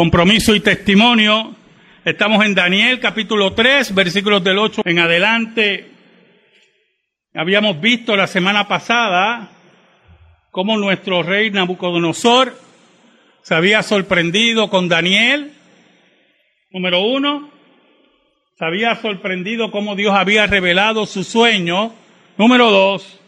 compromiso 0.00 0.54
y 0.54 0.60
testimonio. 0.60 1.54
Estamos 2.06 2.42
en 2.46 2.54
Daniel 2.54 3.00
capítulo 3.00 3.52
3, 3.52 3.94
versículos 3.94 4.42
del 4.42 4.56
8 4.56 4.80
en 4.86 4.98
adelante. 4.98 5.90
Habíamos 7.34 7.78
visto 7.82 8.16
la 8.16 8.26
semana 8.26 8.66
pasada 8.66 9.50
cómo 10.50 10.78
nuestro 10.78 11.22
rey 11.22 11.50
Nabucodonosor 11.50 12.58
se 13.42 13.54
había 13.54 13.82
sorprendido 13.82 14.70
con 14.70 14.88
Daniel, 14.88 15.52
número 16.70 17.02
uno, 17.02 17.50
se 18.58 18.64
había 18.64 18.96
sorprendido 19.02 19.70
cómo 19.70 19.96
Dios 19.96 20.14
había 20.14 20.46
revelado 20.46 21.04
su 21.04 21.24
sueño, 21.24 21.92
número 22.38 22.70
dos, 22.70 23.20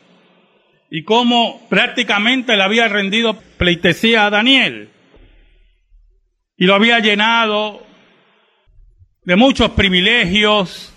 y 0.91 1.05
cómo 1.05 1.67
prácticamente 1.69 2.57
le 2.57 2.63
había 2.63 2.89
rendido 2.89 3.39
pleitesía 3.59 4.25
a 4.25 4.31
Daniel 4.31 4.92
y 6.63 6.65
lo 6.65 6.77
había 6.77 7.01
llenado 7.01 7.85
de 9.25 9.35
muchos 9.35 9.71
privilegios 9.71 10.95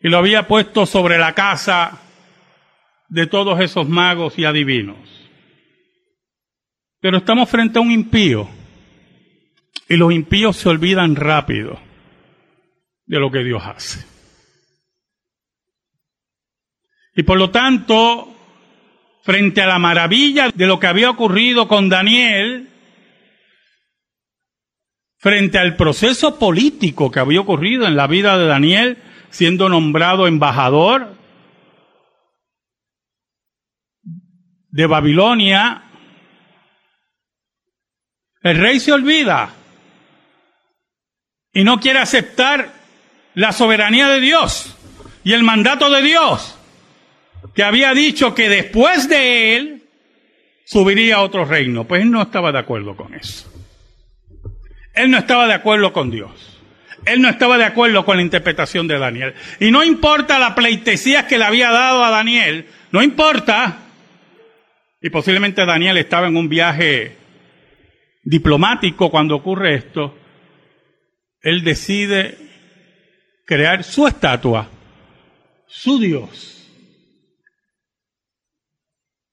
y 0.00 0.08
lo 0.08 0.18
había 0.18 0.46
puesto 0.46 0.86
sobre 0.86 1.18
la 1.18 1.34
casa 1.34 2.00
de 3.08 3.26
todos 3.26 3.58
esos 3.58 3.88
magos 3.88 4.38
y 4.38 4.44
adivinos. 4.44 4.96
Pero 7.00 7.16
estamos 7.16 7.50
frente 7.50 7.80
a 7.80 7.82
un 7.82 7.90
impío 7.90 8.48
y 9.88 9.96
los 9.96 10.12
impíos 10.12 10.56
se 10.56 10.68
olvidan 10.68 11.16
rápido 11.16 11.80
de 13.04 13.18
lo 13.18 13.32
que 13.32 13.42
Dios 13.42 13.60
hace. 13.64 14.06
Y 17.16 17.24
por 17.24 17.36
lo 17.36 17.50
tanto, 17.50 18.32
frente 19.24 19.60
a 19.60 19.66
la 19.66 19.80
maravilla 19.80 20.50
de 20.54 20.66
lo 20.68 20.78
que 20.78 20.86
había 20.86 21.10
ocurrido 21.10 21.66
con 21.66 21.88
Daniel, 21.88 22.67
frente 25.18 25.58
al 25.58 25.76
proceso 25.76 26.38
político 26.38 27.10
que 27.10 27.20
había 27.20 27.40
ocurrido 27.40 27.86
en 27.86 27.96
la 27.96 28.06
vida 28.06 28.38
de 28.38 28.46
Daniel, 28.46 28.98
siendo 29.30 29.68
nombrado 29.68 30.26
embajador 30.26 31.14
de 34.70 34.86
Babilonia, 34.86 35.82
el 38.42 38.56
rey 38.56 38.80
se 38.80 38.92
olvida 38.92 39.50
y 41.52 41.64
no 41.64 41.80
quiere 41.80 41.98
aceptar 41.98 42.72
la 43.34 43.52
soberanía 43.52 44.08
de 44.08 44.20
Dios 44.20 44.76
y 45.24 45.32
el 45.32 45.42
mandato 45.42 45.90
de 45.90 46.02
Dios 46.02 46.58
que 47.54 47.62
había 47.62 47.92
dicho 47.92 48.34
que 48.34 48.48
después 48.48 49.08
de 49.08 49.56
él 49.56 49.82
subiría 50.64 51.16
a 51.16 51.22
otro 51.22 51.44
reino. 51.44 51.84
Pues 51.84 52.06
no 52.06 52.22
estaba 52.22 52.52
de 52.52 52.58
acuerdo 52.58 52.96
con 52.96 53.14
eso. 53.14 53.47
Él 54.98 55.10
no 55.10 55.18
estaba 55.18 55.46
de 55.46 55.54
acuerdo 55.54 55.92
con 55.92 56.10
Dios. 56.10 56.30
Él 57.06 57.22
no 57.22 57.28
estaba 57.28 57.56
de 57.56 57.64
acuerdo 57.64 58.04
con 58.04 58.16
la 58.16 58.22
interpretación 58.22 58.88
de 58.88 58.98
Daniel. 58.98 59.34
Y 59.60 59.70
no 59.70 59.84
importa 59.84 60.38
la 60.38 60.54
pleitesía 60.54 61.26
que 61.26 61.38
le 61.38 61.44
había 61.44 61.70
dado 61.70 62.04
a 62.04 62.10
Daniel, 62.10 62.66
no 62.90 63.02
importa. 63.02 63.78
Y 65.00 65.10
posiblemente 65.10 65.64
Daniel 65.64 65.96
estaba 65.96 66.26
en 66.26 66.36
un 66.36 66.48
viaje 66.48 67.16
diplomático 68.24 69.10
cuando 69.10 69.36
ocurre 69.36 69.76
esto. 69.76 70.18
Él 71.40 71.62
decide 71.62 72.36
crear 73.46 73.84
su 73.84 74.06
estatua, 74.06 74.68
su 75.66 75.98
Dios 76.00 76.68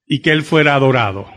y 0.06 0.22
que 0.22 0.32
Él 0.32 0.44
fuera 0.44 0.76
adorado. 0.76 1.35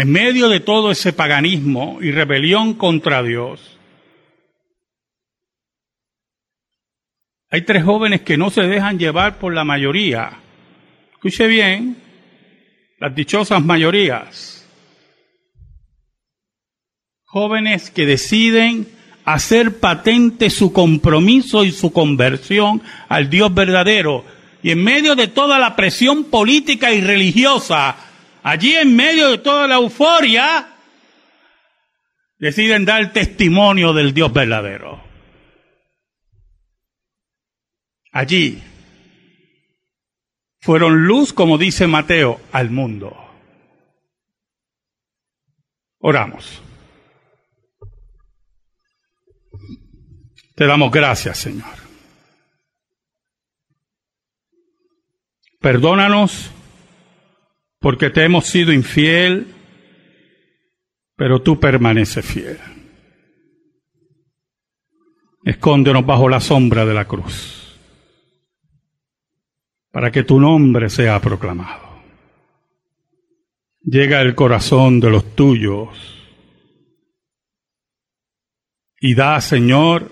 En 0.00 0.10
medio 0.10 0.48
de 0.48 0.60
todo 0.60 0.90
ese 0.90 1.12
paganismo 1.12 1.98
y 2.00 2.10
rebelión 2.10 2.72
contra 2.72 3.22
Dios, 3.22 3.76
hay 7.50 7.66
tres 7.66 7.84
jóvenes 7.84 8.22
que 8.22 8.38
no 8.38 8.48
se 8.48 8.62
dejan 8.62 8.98
llevar 8.98 9.38
por 9.38 9.52
la 9.52 9.62
mayoría. 9.62 10.38
Escuche 11.12 11.46
bien, 11.48 11.98
las 12.98 13.14
dichosas 13.14 13.62
mayorías. 13.62 14.66
Jóvenes 17.26 17.90
que 17.90 18.06
deciden 18.06 18.88
hacer 19.26 19.80
patente 19.80 20.48
su 20.48 20.72
compromiso 20.72 21.62
y 21.62 21.72
su 21.72 21.92
conversión 21.92 22.80
al 23.10 23.28
Dios 23.28 23.52
verdadero 23.52 24.24
y 24.62 24.70
en 24.70 24.82
medio 24.82 25.14
de 25.14 25.28
toda 25.28 25.58
la 25.58 25.76
presión 25.76 26.24
política 26.24 26.90
y 26.90 27.02
religiosa, 27.02 28.09
allí 28.50 28.74
en 28.74 28.96
medio 28.96 29.30
de 29.30 29.38
toda 29.38 29.68
la 29.68 29.76
euforia, 29.76 30.74
deciden 32.38 32.84
dar 32.84 33.12
testimonio 33.12 33.92
del 33.92 34.12
Dios 34.12 34.32
verdadero. 34.32 35.00
Allí 38.10 38.60
fueron 40.58 41.06
luz, 41.06 41.32
como 41.32 41.58
dice 41.58 41.86
Mateo, 41.86 42.40
al 42.50 42.70
mundo. 42.70 43.16
Oramos. 46.00 46.60
Te 50.56 50.66
damos 50.66 50.90
gracias, 50.90 51.38
Señor. 51.38 51.78
Perdónanos 55.60 56.50
porque 57.80 58.10
te 58.10 58.24
hemos 58.24 58.46
sido 58.46 58.72
infiel, 58.72 59.54
pero 61.16 61.42
tú 61.42 61.58
permaneces 61.58 62.24
fiel. 62.24 62.58
Escóndenos 65.44 66.04
bajo 66.04 66.28
la 66.28 66.40
sombra 66.40 66.84
de 66.84 66.94
la 66.94 67.06
cruz, 67.06 67.80
para 69.90 70.12
que 70.12 70.22
tu 70.22 70.38
nombre 70.38 70.90
sea 70.90 71.18
proclamado. 71.20 71.88
Llega 73.82 74.20
el 74.20 74.34
corazón 74.34 75.00
de 75.00 75.10
los 75.10 75.34
tuyos 75.34 75.88
y 79.00 79.14
da, 79.14 79.40
Señor, 79.40 80.10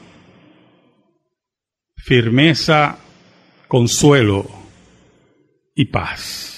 firmeza, 1.97 2.99
consuelo 3.69 4.47
y 5.75 5.85
paz. 5.85 6.58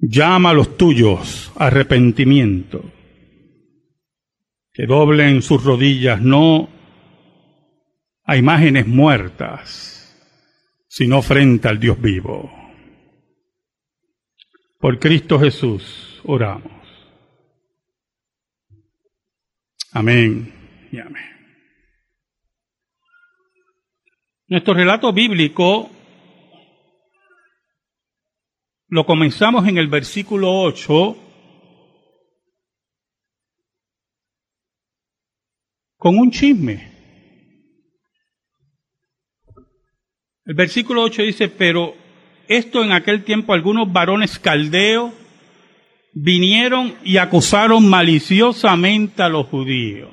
Llama 0.00 0.50
a 0.50 0.54
los 0.54 0.78
tuyos 0.78 1.52
arrepentimiento, 1.56 2.90
que 4.72 4.86
doblen 4.86 5.42
sus 5.42 5.62
rodillas 5.62 6.22
no 6.22 6.70
a 8.24 8.36
imágenes 8.36 8.86
muertas, 8.86 10.16
sino 10.88 11.20
frente 11.20 11.68
al 11.68 11.78
Dios 11.78 12.00
vivo. 12.00 12.50
Por 14.78 14.98
Cristo 14.98 15.38
Jesús 15.38 16.20
oramos. 16.24 16.72
Amén 19.92 20.52
y 20.90 20.98
amén. 20.98 21.30
Nuestro 24.48 24.72
relato 24.72 25.12
bíblico 25.12 25.90
lo 28.90 29.06
comenzamos 29.06 29.66
en 29.68 29.78
el 29.78 29.86
versículo 29.86 30.52
8 30.52 31.16
con 35.96 36.18
un 36.18 36.30
chisme. 36.32 36.90
El 40.44 40.54
versículo 40.54 41.02
8 41.02 41.22
dice, 41.22 41.48
pero 41.48 41.94
esto 42.48 42.82
en 42.82 42.90
aquel 42.90 43.22
tiempo 43.22 43.52
algunos 43.52 43.92
varones 43.92 44.40
caldeos 44.40 45.12
vinieron 46.12 46.96
y 47.04 47.18
acusaron 47.18 47.88
maliciosamente 47.88 49.22
a 49.22 49.28
los 49.28 49.46
judíos. 49.46 50.10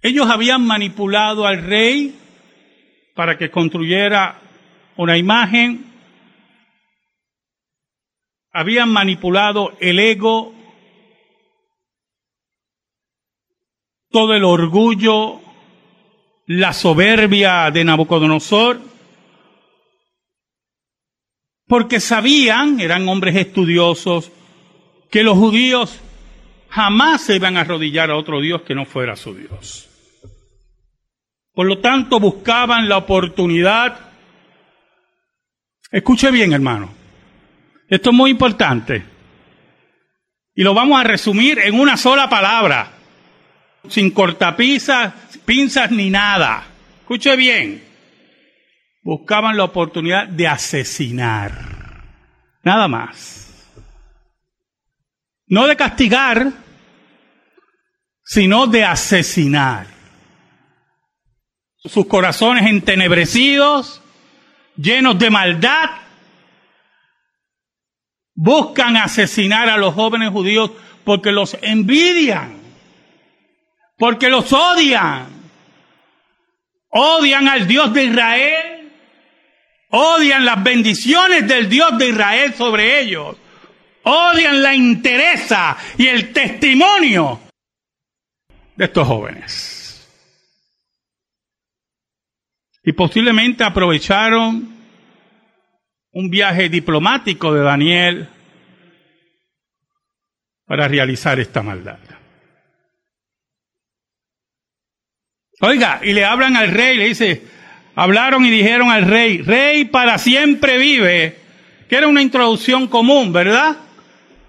Ellos 0.00 0.30
habían 0.30 0.66
manipulado 0.66 1.46
al 1.46 1.62
rey 1.62 2.14
para 3.14 3.36
que 3.36 3.50
construyera 3.50 4.43
una 4.96 5.16
imagen, 5.16 5.92
habían 8.52 8.88
manipulado 8.90 9.72
el 9.80 9.98
ego, 9.98 10.54
todo 14.10 14.34
el 14.34 14.44
orgullo, 14.44 15.40
la 16.46 16.72
soberbia 16.72 17.70
de 17.72 17.84
Nabucodonosor, 17.84 18.80
porque 21.66 21.98
sabían, 21.98 22.78
eran 22.78 23.08
hombres 23.08 23.34
estudiosos, 23.34 24.30
que 25.10 25.24
los 25.24 25.36
judíos 25.36 26.00
jamás 26.68 27.22
se 27.22 27.36
iban 27.36 27.56
a 27.56 27.62
arrodillar 27.62 28.10
a 28.10 28.16
otro 28.16 28.40
Dios 28.40 28.62
que 28.62 28.74
no 28.74 28.84
fuera 28.84 29.16
su 29.16 29.34
Dios. 29.34 29.88
Por 31.52 31.66
lo 31.66 31.78
tanto, 31.78 32.20
buscaban 32.20 32.88
la 32.88 32.98
oportunidad 32.98 34.13
Escuche 35.94 36.32
bien, 36.32 36.52
hermano. 36.52 36.92
Esto 37.88 38.10
es 38.10 38.16
muy 38.16 38.32
importante. 38.32 39.04
Y 40.52 40.64
lo 40.64 40.74
vamos 40.74 41.00
a 41.00 41.04
resumir 41.04 41.60
en 41.60 41.78
una 41.78 41.96
sola 41.96 42.28
palabra, 42.28 42.90
sin 43.88 44.10
cortapisas, 44.10 45.14
pinzas 45.44 45.92
ni 45.92 46.10
nada. 46.10 46.66
Escuche 47.02 47.36
bien. 47.36 47.84
Buscaban 49.04 49.56
la 49.56 49.62
oportunidad 49.62 50.26
de 50.26 50.48
asesinar. 50.48 51.52
Nada 52.64 52.88
más. 52.88 53.72
No 55.46 55.68
de 55.68 55.76
castigar, 55.76 56.50
sino 58.24 58.66
de 58.66 58.82
asesinar. 58.82 59.86
Sus 61.76 62.06
corazones 62.06 62.66
entenebrecidos, 62.66 64.02
llenos 64.76 65.18
de 65.18 65.30
maldad, 65.30 65.90
buscan 68.34 68.96
asesinar 68.96 69.68
a 69.68 69.76
los 69.76 69.94
jóvenes 69.94 70.30
judíos 70.30 70.70
porque 71.04 71.32
los 71.32 71.56
envidian, 71.62 72.60
porque 73.98 74.28
los 74.28 74.52
odian. 74.52 75.32
Odian 76.96 77.48
al 77.48 77.66
Dios 77.66 77.92
de 77.92 78.04
Israel, 78.04 78.92
odian 79.90 80.44
las 80.44 80.62
bendiciones 80.62 81.46
del 81.48 81.68
Dios 81.68 81.98
de 81.98 82.10
Israel 82.10 82.54
sobre 82.54 83.00
ellos, 83.00 83.36
odian 84.04 84.62
la 84.62 84.74
interesa 84.76 85.76
y 85.98 86.06
el 86.06 86.32
testimonio 86.32 87.40
de 88.76 88.84
estos 88.84 89.08
jóvenes. 89.08 89.73
Y 92.84 92.92
posiblemente 92.92 93.64
aprovecharon 93.64 94.68
un 96.12 96.30
viaje 96.30 96.68
diplomático 96.68 97.52
de 97.52 97.62
Daniel 97.62 98.28
para 100.66 100.86
realizar 100.86 101.40
esta 101.40 101.62
maldad. 101.62 101.98
Oiga, 105.60 106.00
y 106.02 106.12
le 106.12 106.24
hablan 106.24 106.56
al 106.56 106.72
rey, 106.72 106.96
le 106.96 107.08
dice, 107.08 107.42
hablaron 107.94 108.44
y 108.44 108.50
dijeron 108.50 108.90
al 108.90 109.06
rey, 109.06 109.38
rey 109.38 109.86
para 109.86 110.18
siempre 110.18 110.78
vive, 110.78 111.38
que 111.88 111.96
era 111.96 112.08
una 112.08 112.22
introducción 112.22 112.86
común, 112.86 113.32
¿verdad? 113.32 113.76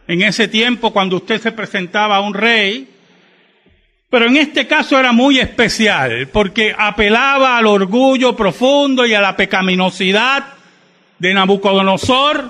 En 0.08 0.22
ese 0.22 0.48
tiempo 0.48 0.92
cuando 0.92 1.18
usted 1.18 1.40
se 1.40 1.52
presentaba 1.52 2.18
a 2.18 2.22
un 2.22 2.34
rey, 2.34 2.95
pero 4.16 4.28
en 4.28 4.38
este 4.38 4.66
caso 4.66 4.98
era 4.98 5.12
muy 5.12 5.40
especial, 5.40 6.30
porque 6.32 6.74
apelaba 6.78 7.58
al 7.58 7.66
orgullo 7.66 8.34
profundo 8.34 9.06
y 9.06 9.14
a 9.14 9.20
la 9.20 9.36
pecaminosidad 9.36 10.54
de 11.20 11.34
Nabucodonosor 11.34 12.50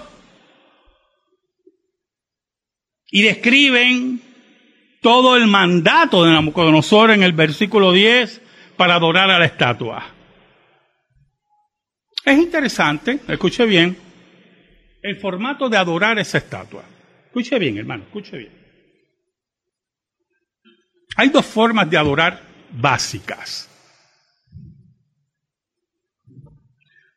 y 3.10 3.24
describen 3.24 4.22
todo 5.02 5.36
el 5.36 5.48
mandato 5.48 6.24
de 6.24 6.34
Nabucodonosor 6.34 7.10
en 7.10 7.24
el 7.24 7.34
versículo 7.34 7.92
10 7.92 8.44
para 8.78 8.94
adorar 8.94 9.32
a 9.32 9.40
la 9.40 9.46
estatua. 9.46 10.06
Es 12.24 12.38
interesante, 12.38 13.22
escuche 13.28 13.66
bien, 13.66 13.98
el 15.02 15.16
formato 15.16 15.68
de 15.68 15.78
adorar 15.78 16.20
esa 16.20 16.38
estatua. 16.38 16.84
Escuche 17.26 17.58
bien, 17.58 17.80
hermano, 17.80 18.04
escuche 18.04 18.38
bien. 18.38 18.65
Hay 21.16 21.30
dos 21.30 21.46
formas 21.46 21.90
de 21.90 21.98
adorar 21.98 22.42
básicas. 22.72 23.70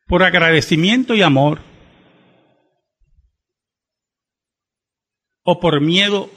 por 0.09 0.23
agradecimiento 0.23 1.13
y 1.13 1.21
amor, 1.21 1.59
o 5.43 5.59
por 5.59 5.79
miedo 5.81 6.31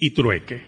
y 0.00 0.10
trueque. 0.10 0.66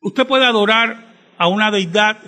Usted 0.00 0.26
puede 0.26 0.46
adorar 0.46 1.14
a 1.36 1.48
una 1.48 1.70
deidad 1.70 2.18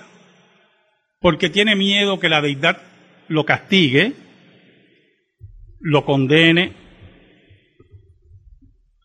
porque 1.19 1.49
tiene 1.49 1.77
miedo 1.77 2.21
que 2.21 2.29
la 2.29 2.43
deidad 2.43 2.83
lo 3.29 3.47
castigue, 3.47 4.13
lo 5.81 6.05
condene, 6.05 6.77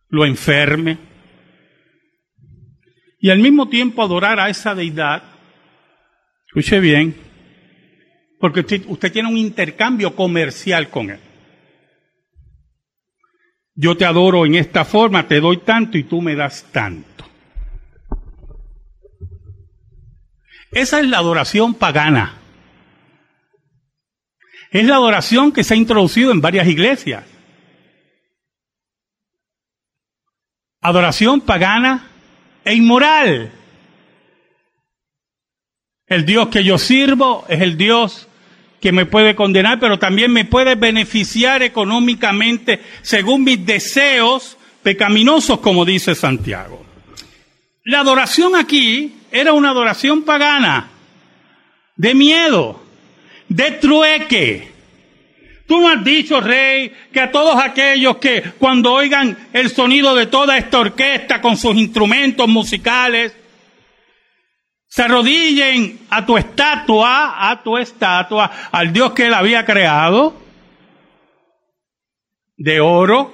lo 0.09 0.25
enferme, 0.25 0.97
y 3.19 3.29
al 3.29 3.39
mismo 3.39 3.67
tiempo 3.67 4.03
adorar 4.03 4.39
a 4.39 4.49
esa 4.49 4.75
deidad 4.75 5.37
Escuche 6.47 6.79
bien, 6.79 7.15
porque 8.39 8.61
usted, 8.87 9.11
tiene 9.11 9.29
un 9.29 9.37
intercambio 9.37 10.15
comercial 10.15 10.89
con 10.89 11.11
él. 11.11 11.19
Yo 13.75 13.95
te 13.95 14.05
adoro 14.05 14.45
en 14.45 14.55
esta 14.55 14.83
forma, 14.83 15.27
te 15.27 15.39
doy 15.39 15.57
tanto 15.57 15.99
y 15.99 16.05
tú 16.05 16.21
me 16.21 16.35
das 16.35 16.65
tanto. 16.71 17.29
Esa 20.71 20.99
es 20.99 21.07
la 21.07 21.19
adoración 21.19 21.75
pagana. 21.75 22.37
Es 24.71 24.85
la 24.85 24.95
adoración 24.95 25.51
que 25.51 25.63
se 25.63 25.75
ha 25.75 25.77
introducido 25.77 26.31
en 26.31 26.41
varias 26.41 26.67
iglesias. 26.67 27.23
Adoración 30.87 31.41
pagana 31.41 32.07
e 32.63 32.73
inmoral. 32.73 33.51
El 36.07 36.25
Dios 36.25 36.47
que 36.47 36.63
yo 36.63 36.77
sirvo 36.77 37.43
es 37.49 37.59
el 37.59 37.75
Dios 37.75 38.29
que 38.79 38.93
me 38.93 39.05
puede 39.05 39.35
condenar, 39.35 39.81
pero 39.81 39.99
también 39.99 40.31
me 40.31 40.45
puede 40.45 40.75
beneficiar 40.75 41.61
económicamente 41.61 42.81
según 43.01 43.43
mis 43.43 43.65
deseos 43.65 44.55
pecaminosos, 44.81 45.59
como 45.59 45.83
dice 45.83 46.15
Santiago. 46.15 46.85
La 47.83 47.99
adoración 47.99 48.55
aquí 48.55 49.13
era 49.29 49.51
una 49.51 49.71
adoración 49.71 50.23
pagana, 50.23 50.87
de 51.97 52.15
miedo, 52.15 52.81
de 53.49 53.71
trueque. 53.71 54.71
Tú 55.67 55.81
no 55.81 55.89
has 55.89 56.03
dicho, 56.03 56.39
rey, 56.39 56.93
que 57.11 57.19
a 57.19 57.29
todos 57.29 57.61
aquellos 57.61 58.17
que 58.17 58.53
cuando 58.57 58.93
oigan 58.93 59.49
el 59.51 59.69
sonido 59.69 60.15
de 60.15 60.27
toda 60.27 60.57
esta 60.57 60.79
orquesta 60.79 61.41
con 61.41 61.57
sus 61.57 61.75
instrumentos 61.75 62.47
musicales, 62.47 63.35
se 64.87 65.03
arrodillen 65.03 65.99
a 66.09 66.25
tu 66.25 66.37
estatua, 66.37 67.49
a 67.51 67.61
tu 67.61 67.77
estatua, 67.77 68.49
al 68.71 68.93
Dios 68.93 69.11
que 69.11 69.27
él 69.27 69.33
había 69.33 69.65
creado, 69.65 70.41
de 72.55 72.79
oro. 72.79 73.33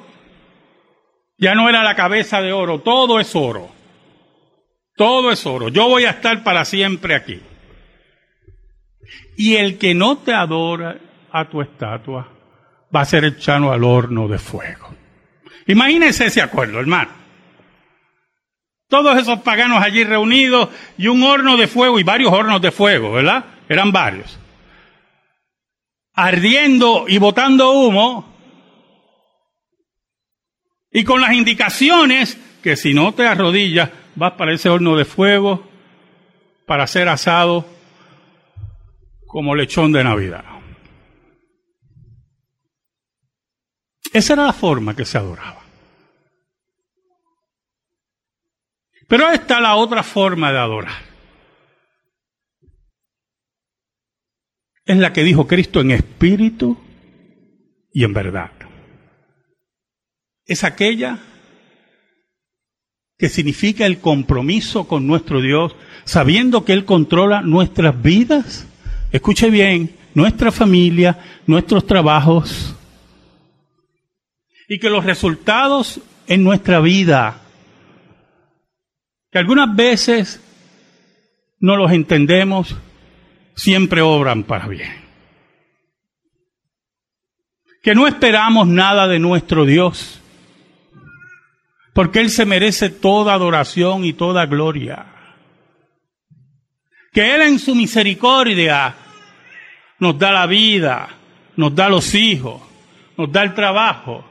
Ya 1.37 1.53
no 1.53 1.69
era 1.69 1.83
la 1.83 1.95
cabeza 1.95 2.41
de 2.41 2.51
oro, 2.51 2.81
todo 2.81 3.19
es 3.19 3.35
oro. 3.35 3.69
Todo 4.95 5.31
es 5.31 5.45
oro. 5.45 5.69
Yo 5.69 5.87
voy 5.87 6.05
a 6.05 6.11
estar 6.11 6.43
para 6.43 6.65
siempre 6.65 7.13
aquí. 7.13 7.41
Y 9.37 9.55
el 9.57 9.77
que 9.77 9.93
no 9.93 10.17
te 10.17 10.33
adora 10.33 10.97
a 11.33 11.49
tu 11.49 11.61
estatua 11.61 12.27
va 12.95 13.01
a 13.01 13.05
ser 13.05 13.25
echado 13.25 13.71
al 13.71 13.83
horno 13.83 14.27
de 14.27 14.37
fuego. 14.37 14.93
Imagínense 15.65 16.27
ese 16.27 16.41
acuerdo, 16.41 16.79
hermano. 16.79 17.09
Todos 18.87 19.17
esos 19.17 19.39
paganos 19.39 19.81
allí 19.81 20.03
reunidos 20.03 20.69
y 20.97 21.07
un 21.07 21.23
horno 21.23 21.57
de 21.57 21.67
fuego 21.67 21.99
y 21.99 22.03
varios 22.03 22.31
hornos 22.31 22.61
de 22.61 22.71
fuego, 22.71 23.11
¿verdad? 23.11 23.45
Eran 23.67 23.91
varios. 23.91 24.39
Ardiendo 26.13 27.05
y 27.07 27.17
botando 27.17 27.71
humo 27.71 28.31
y 30.91 31.03
con 31.03 31.19
las 31.19 31.33
indicaciones 31.33 32.37
que 32.61 32.75
si 32.75 32.93
no 32.93 33.13
te 33.15 33.25
arrodillas 33.25 33.89
vas 34.13 34.33
para 34.33 34.53
ese 34.53 34.69
horno 34.69 34.95
de 34.95 35.05
fuego 35.05 35.67
para 36.67 36.85
ser 36.85 37.09
asado 37.09 37.65
como 39.25 39.55
lechón 39.55 39.91
de 39.91 40.03
Navidad. 40.03 40.52
Esa 44.11 44.33
era 44.33 44.45
la 44.45 44.53
forma 44.53 44.95
que 44.95 45.05
se 45.05 45.17
adoraba. 45.17 45.61
Pero 49.07 49.29
está 49.31 49.59
la 49.59 49.75
otra 49.75 50.03
forma 50.03 50.51
de 50.51 50.57
adorar. 50.57 51.13
Es 54.85 54.97
la 54.97 55.13
que 55.13 55.23
dijo 55.23 55.47
Cristo 55.47 55.81
en 55.81 55.91
espíritu 55.91 56.77
y 57.93 58.03
en 58.03 58.13
verdad. 58.13 58.51
Es 60.45 60.63
aquella 60.63 61.19
que 63.17 63.29
significa 63.29 63.85
el 63.85 63.99
compromiso 63.99 64.87
con 64.87 65.07
nuestro 65.07 65.41
Dios, 65.41 65.75
sabiendo 66.03 66.65
que 66.65 66.73
Él 66.73 66.83
controla 66.83 67.41
nuestras 67.41 68.01
vidas. 68.01 68.67
Escuche 69.11 69.49
bien, 69.49 69.95
nuestra 70.13 70.51
familia, 70.51 71.17
nuestros 71.47 71.87
trabajos, 71.87 72.75
y 74.67 74.79
que 74.79 74.89
los 74.89 75.05
resultados 75.05 75.99
en 76.27 76.43
nuestra 76.43 76.79
vida 76.79 77.43
que 79.33 79.39
algunas 79.39 79.75
veces 79.75 80.39
no 81.59 81.75
los 81.75 81.91
entendemos, 81.91 82.75
siempre 83.55 84.01
obran 84.01 84.43
para 84.43 84.67
bien. 84.67 85.03
que 87.81 87.95
no 87.95 88.07
esperamos 88.07 88.67
nada 88.67 89.07
de 89.07 89.19
nuestro 89.19 89.65
Dios, 89.65 90.21
porque 91.93 92.19
Él 92.19 92.29
se 92.29 92.45
merece 92.45 92.89
toda 92.89 93.33
adoración 93.33 94.05
y 94.05 94.13
toda 94.13 94.45
gloria. 94.45 95.05
Que 97.11 97.35
Él 97.35 97.41
en 97.41 97.59
su 97.59 97.75
misericordia 97.75 98.95
nos 99.99 100.17
da 100.17 100.31
la 100.31 100.45
vida, 100.45 101.09
nos 101.57 101.75
da 101.75 101.89
los 101.89 102.15
hijos, 102.15 102.61
nos 103.17 103.31
da 103.31 103.43
el 103.43 103.53
trabajo 103.53 104.23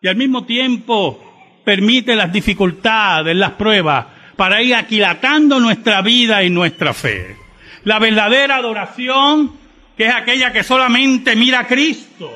y 0.00 0.08
al 0.08 0.16
mismo 0.16 0.44
tiempo 0.44 1.60
permite 1.64 2.14
las 2.14 2.32
dificultades, 2.32 3.34
las 3.34 3.52
pruebas, 3.52 4.06
para 4.36 4.62
ir 4.62 4.74
aquilatando 4.74 5.58
nuestra 5.58 6.02
vida 6.02 6.44
y 6.44 6.50
nuestra 6.50 6.92
fe. 6.92 7.36
La 7.84 7.98
verdadera 7.98 8.56
adoración, 8.56 9.52
que 9.96 10.06
es 10.06 10.14
aquella 10.14 10.52
que 10.52 10.62
solamente 10.62 11.34
mira 11.34 11.60
a 11.60 11.66
Cristo, 11.66 12.30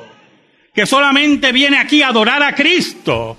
que 0.75 0.87
solamente 0.87 1.53
viene 1.53 1.79
aquí 1.79 2.03
a 2.03 2.09
adorar 2.09 2.43
a 2.43 2.55
Cristo. 2.55 3.37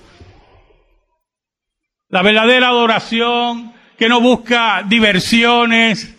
La 2.10 2.22
verdadera 2.22 2.68
adoración 2.68 3.74
que 3.98 4.10
no 4.10 4.22
busca 4.22 4.84
diversiones, 4.86 6.16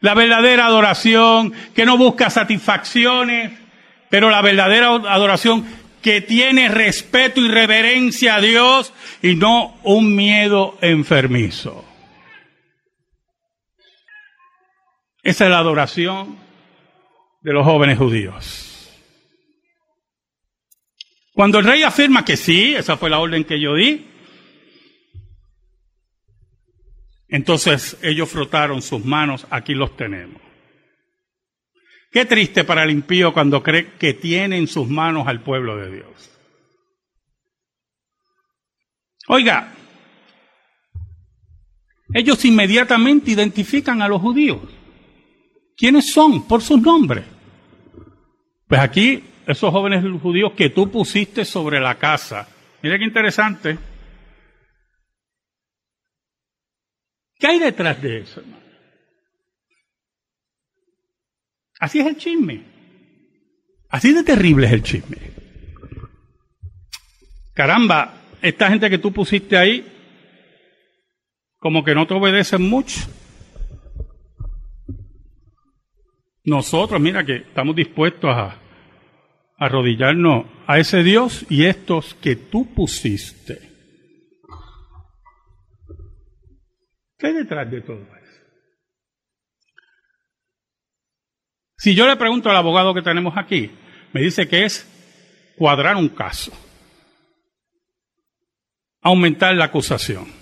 la 0.00 0.14
verdadera 0.14 0.66
adoración 0.66 1.52
que 1.74 1.86
no 1.86 1.96
busca 1.96 2.30
satisfacciones, 2.30 3.52
pero 4.10 4.30
la 4.30 4.42
verdadera 4.42 4.88
adoración 4.88 5.64
que 6.04 6.20
tiene 6.20 6.68
respeto 6.68 7.40
y 7.40 7.48
reverencia 7.48 8.34
a 8.34 8.40
Dios 8.42 8.92
y 9.22 9.36
no 9.36 9.80
un 9.84 10.14
miedo 10.14 10.76
enfermizo. 10.82 11.82
Esa 15.22 15.44
es 15.44 15.50
la 15.50 15.60
adoración 15.60 16.36
de 17.40 17.52
los 17.54 17.64
jóvenes 17.64 17.96
judíos. 17.96 18.92
Cuando 21.32 21.58
el 21.58 21.64
rey 21.64 21.82
afirma 21.82 22.22
que 22.22 22.36
sí, 22.36 22.74
esa 22.76 22.98
fue 22.98 23.08
la 23.08 23.18
orden 23.18 23.44
que 23.44 23.58
yo 23.58 23.74
di, 23.74 24.06
entonces 27.28 27.96
ellos 28.02 28.28
frotaron 28.28 28.82
sus 28.82 29.02
manos, 29.02 29.46
aquí 29.48 29.72
los 29.72 29.96
tenemos. 29.96 30.43
Qué 32.14 32.26
triste 32.26 32.62
para 32.62 32.84
el 32.84 32.92
impío 32.92 33.32
cuando 33.34 33.60
cree 33.60 33.94
que 33.98 34.14
tiene 34.14 34.56
en 34.56 34.68
sus 34.68 34.88
manos 34.88 35.26
al 35.26 35.40
pueblo 35.40 35.76
de 35.76 35.96
Dios. 35.96 36.30
Oiga, 39.26 39.74
ellos 42.12 42.44
inmediatamente 42.44 43.32
identifican 43.32 44.00
a 44.00 44.06
los 44.06 44.22
judíos. 44.22 44.60
¿Quiénes 45.76 46.12
son? 46.12 46.46
Por 46.46 46.62
sus 46.62 46.80
nombres. 46.80 47.24
Pues 48.68 48.80
aquí, 48.80 49.24
esos 49.44 49.72
jóvenes 49.72 50.04
judíos 50.22 50.52
que 50.52 50.70
tú 50.70 50.88
pusiste 50.88 51.44
sobre 51.44 51.80
la 51.80 51.96
casa. 51.96 52.46
Mira 52.80 52.96
qué 52.96 53.04
interesante. 53.06 53.76
¿Qué 57.40 57.46
hay 57.48 57.58
detrás 57.58 58.00
de 58.00 58.18
eso, 58.18 58.38
hermano? 58.38 58.63
Así 61.84 62.00
es 62.00 62.06
el 62.06 62.16
chisme. 62.16 62.62
Así 63.90 64.14
de 64.14 64.24
terrible 64.24 64.66
es 64.66 64.72
el 64.72 64.82
chisme. 64.82 65.18
Caramba, 67.52 68.22
esta 68.40 68.70
gente 68.70 68.88
que 68.88 68.96
tú 68.96 69.12
pusiste 69.12 69.54
ahí, 69.54 69.86
como 71.58 71.84
que 71.84 71.94
no 71.94 72.06
te 72.06 72.14
obedecen 72.14 72.62
mucho. 72.62 73.02
Nosotros, 76.44 76.98
mira 77.02 77.22
que 77.22 77.36
estamos 77.36 77.76
dispuestos 77.76 78.30
a 78.30 78.58
arrodillarnos 79.58 80.46
a 80.66 80.78
ese 80.78 81.02
Dios 81.02 81.44
y 81.50 81.66
estos 81.66 82.14
que 82.14 82.34
tú 82.34 82.72
pusiste. 82.72 83.58
¿Qué 87.18 87.26
hay 87.26 87.34
detrás 87.34 87.70
de 87.70 87.82
todo 87.82 88.00
eso? 88.00 88.23
Si 91.84 91.94
yo 91.94 92.06
le 92.06 92.16
pregunto 92.16 92.48
al 92.48 92.56
abogado 92.56 92.94
que 92.94 93.02
tenemos 93.02 93.36
aquí, 93.36 93.70
me 94.14 94.22
dice 94.22 94.48
que 94.48 94.64
es 94.64 94.88
cuadrar 95.54 95.96
un 95.96 96.08
caso, 96.08 96.50
aumentar 99.02 99.54
la 99.54 99.66
acusación, 99.66 100.32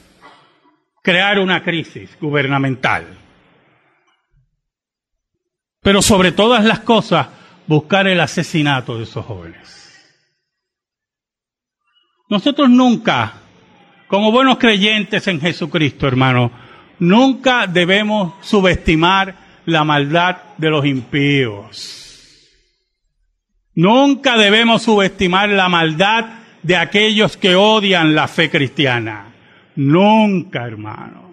crear 1.02 1.40
una 1.40 1.64
crisis 1.64 2.16
gubernamental, 2.20 3.18
pero 5.80 6.00
sobre 6.00 6.30
todas 6.30 6.64
las 6.64 6.78
cosas, 6.78 7.26
buscar 7.66 8.06
el 8.06 8.20
asesinato 8.20 8.96
de 8.96 9.02
esos 9.02 9.26
jóvenes. 9.26 10.00
Nosotros 12.28 12.70
nunca, 12.70 13.32
como 14.06 14.30
buenos 14.30 14.58
creyentes 14.58 15.26
en 15.26 15.40
Jesucristo, 15.40 16.06
hermano, 16.06 16.52
nunca 17.00 17.66
debemos 17.66 18.32
subestimar 18.46 19.41
la 19.66 19.85
maldad 19.85 20.37
de 20.59 20.71
los 20.71 20.85
impíos. 20.85 22.02
Nunca 23.75 24.37
debemos 24.37 24.83
subestimar 24.83 25.49
la 25.49 25.69
maldad 25.69 26.26
de 26.62 26.76
aquellos 26.76 27.37
que 27.37 27.54
odian 27.54 28.14
la 28.14 28.28
fe 28.28 28.50
cristiana. 28.50 29.33
Nunca, 29.76 30.66
hermano. 30.66 31.33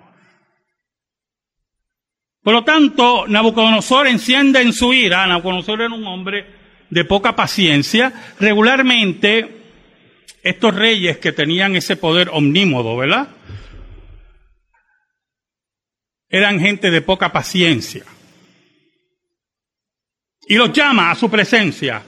Por 2.41 2.53
lo 2.53 2.63
tanto, 2.63 3.27
Nabucodonosor 3.27 4.07
enciende 4.07 4.61
en 4.61 4.71
su 4.71 4.93
ira. 4.93 5.27
Nabucodonosor 5.27 5.81
era 5.81 5.93
un 5.93 6.07
hombre 6.07 6.45
de 6.89 7.03
poca 7.03 7.35
paciencia. 7.35 8.13
Regularmente, 8.39 9.57
estos 10.41 10.73
reyes 10.73 11.17
que 11.17 11.33
tenían 11.33 11.75
ese 11.75 11.97
poder 11.97 12.29
omnímodo, 12.31 12.95
¿verdad? 12.95 13.27
Eran 16.29 16.59
gente 16.59 16.89
de 16.89 17.01
poca 17.01 17.33
paciencia 17.33 18.05
y 20.49 20.55
los 20.55 20.73
llama 20.73 21.11
a 21.11 21.15
su 21.15 21.29
presencia. 21.29 22.01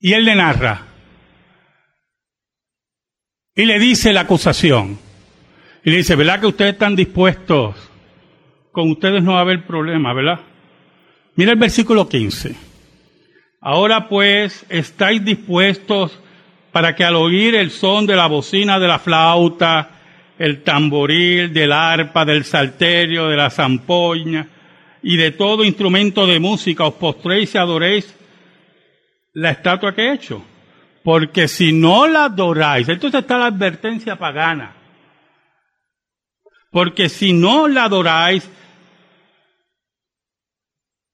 Y 0.00 0.12
él 0.12 0.24
le 0.24 0.34
narra. 0.34 0.84
Y 3.54 3.64
le 3.64 3.78
dice 3.78 4.12
la 4.12 4.22
acusación. 4.22 4.98
Y 5.84 5.90
le 5.90 5.98
dice, 5.98 6.16
¿verdad 6.16 6.40
que 6.40 6.48
ustedes 6.48 6.72
están 6.72 6.96
dispuestos? 6.96 7.76
Con 8.72 8.90
ustedes 8.90 9.22
no 9.22 9.34
va 9.34 9.38
a 9.38 9.42
haber 9.42 9.64
problema, 9.64 10.12
¿verdad? 10.12 10.40
Mira 11.36 11.52
el 11.52 11.58
versículo 11.58 12.08
15. 12.08 12.52
Ahora 13.60 14.08
pues 14.08 14.66
estáis 14.68 15.24
dispuestos 15.24 16.18
para 16.72 16.96
que 16.96 17.04
al 17.04 17.14
oír 17.14 17.54
el 17.54 17.70
son 17.70 18.08
de 18.08 18.16
la 18.16 18.26
bocina 18.26 18.80
de 18.80 18.88
la 18.88 18.98
flauta, 18.98 19.90
el 20.36 20.64
tamboril, 20.64 21.52
del 21.52 21.70
arpa, 21.70 22.24
del 22.24 22.44
salterio, 22.44 23.28
de 23.28 23.36
la 23.36 23.50
zampoña, 23.50 24.48
y 25.02 25.16
de 25.16 25.30
todo 25.32 25.64
instrumento 25.64 26.26
de 26.26 26.40
música 26.40 26.86
os 26.86 26.94
postréis 26.94 27.54
y 27.54 27.58
adoréis 27.58 28.14
la 29.34 29.50
estatua 29.50 29.94
que 29.94 30.02
he 30.02 30.14
hecho. 30.14 30.42
Porque 31.04 31.48
si 31.48 31.72
no 31.72 32.06
la 32.06 32.24
adoráis, 32.24 32.88
entonces 32.88 33.20
está 33.20 33.38
la 33.38 33.46
advertencia 33.46 34.16
pagana. 34.16 34.74
Porque 36.70 37.08
si 37.08 37.32
no 37.32 37.66
la 37.68 37.84
adoráis, 37.84 38.48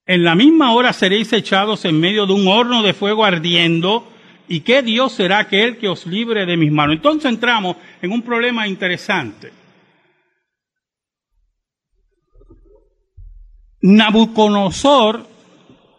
en 0.06 0.24
la 0.24 0.34
misma 0.34 0.72
hora 0.72 0.92
seréis 0.92 1.32
echados 1.32 1.84
en 1.84 1.98
medio 1.98 2.26
de 2.26 2.32
un 2.32 2.46
horno 2.48 2.82
de 2.82 2.92
fuego 2.92 3.24
ardiendo. 3.24 4.10
¿Y 4.46 4.60
qué 4.60 4.82
Dios 4.82 5.12
será 5.12 5.38
aquel 5.38 5.78
que 5.78 5.88
os 5.88 6.06
libre 6.06 6.44
de 6.44 6.56
mis 6.58 6.70
manos? 6.70 6.96
Entonces 6.96 7.30
entramos 7.30 7.76
en 8.02 8.12
un 8.12 8.20
problema 8.20 8.68
interesante. 8.68 9.63
Nabucodonosor 13.84 15.28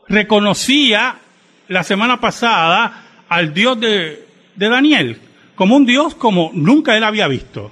reconocía 0.08 1.20
la 1.68 1.84
semana 1.84 2.20
pasada 2.20 3.26
al 3.30 3.54
Dios 3.54 3.80
de, 3.80 4.28
de, 4.56 4.70
Daniel 4.70 5.20
como 5.54 5.76
un 5.76 5.86
Dios 5.86 6.16
como 6.16 6.50
nunca 6.56 6.98
él 6.98 7.04
había 7.04 7.28
visto. 7.28 7.72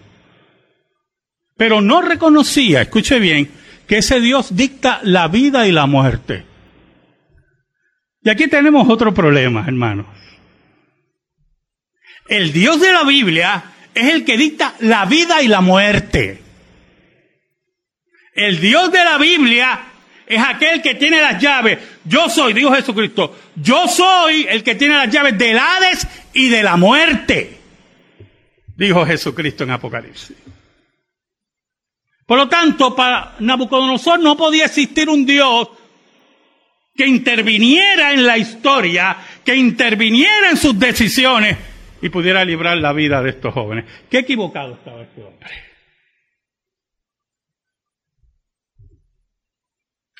Pero 1.57 1.81
no 1.81 2.03
reconocía, 2.03 2.83
escuche 2.83 3.17
bien, 3.17 3.49
que 3.87 3.97
ese 3.97 4.21
Dios 4.21 4.55
dicta 4.55 4.99
la 5.01 5.27
vida 5.29 5.67
y 5.67 5.71
la 5.71 5.87
muerte. 5.87 6.45
Y 8.21 8.29
aquí 8.29 8.47
tenemos 8.47 8.87
otro 8.89 9.15
problema, 9.15 9.65
hermanos. 9.65 10.05
El 12.27 12.53
Dios 12.53 12.79
de 12.79 12.93
la 12.93 13.03
Biblia 13.03 13.63
es 13.95 14.13
el 14.13 14.25
que 14.25 14.37
dicta 14.37 14.75
la 14.79 15.05
vida 15.05 15.41
y 15.41 15.47
la 15.47 15.61
muerte. 15.61 16.39
El 18.35 18.59
Dios 18.61 18.91
de 18.91 19.03
la 19.03 19.17
Biblia 19.17 19.87
es 20.25 20.41
aquel 20.41 20.81
que 20.81 20.95
tiene 20.95 21.21
las 21.21 21.41
llaves. 21.41 21.79
Yo 22.05 22.29
soy, 22.29 22.53
dijo 22.53 22.73
Jesucristo, 22.73 23.35
yo 23.55 23.87
soy 23.87 24.45
el 24.49 24.63
que 24.63 24.75
tiene 24.75 24.95
las 24.95 25.09
llaves 25.09 25.37
del 25.37 25.57
Hades 25.57 26.07
y 26.33 26.49
de 26.49 26.63
la 26.63 26.77
muerte, 26.77 27.57
dijo 28.75 29.05
Jesucristo 29.05 29.63
en 29.63 29.71
Apocalipsis. 29.71 30.37
Por 32.25 32.37
lo 32.37 32.47
tanto, 32.47 32.95
para 32.95 33.35
Nabucodonosor 33.39 34.19
no 34.19 34.37
podía 34.37 34.65
existir 34.65 35.09
un 35.09 35.25
Dios 35.25 35.69
que 36.95 37.05
interviniera 37.05 38.13
en 38.13 38.25
la 38.25 38.37
historia, 38.37 39.17
que 39.43 39.55
interviniera 39.55 40.49
en 40.49 40.57
sus 40.57 40.77
decisiones 40.79 41.57
y 42.01 42.09
pudiera 42.09 42.45
librar 42.45 42.77
la 42.77 42.93
vida 42.93 43.21
de 43.21 43.31
estos 43.31 43.53
jóvenes. 43.53 43.85
Qué 44.09 44.19
equivocado 44.19 44.73
estaba 44.73 45.01
este 45.01 45.23
hombre. 45.23 45.72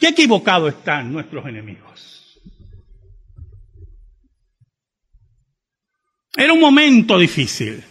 Qué 0.03 0.09
equivocado 0.09 0.67
están 0.67 1.13
nuestros 1.13 1.45
enemigos. 1.45 2.37
Era 6.35 6.51
un 6.51 6.59
momento 6.59 7.17
difícil. 7.17 7.81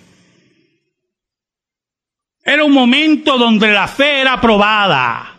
Era 2.45 2.64
un 2.64 2.73
momento 2.73 3.38
donde 3.38 3.73
la 3.73 3.88
fe 3.88 4.21
era 4.21 4.38
probada. 4.38 5.38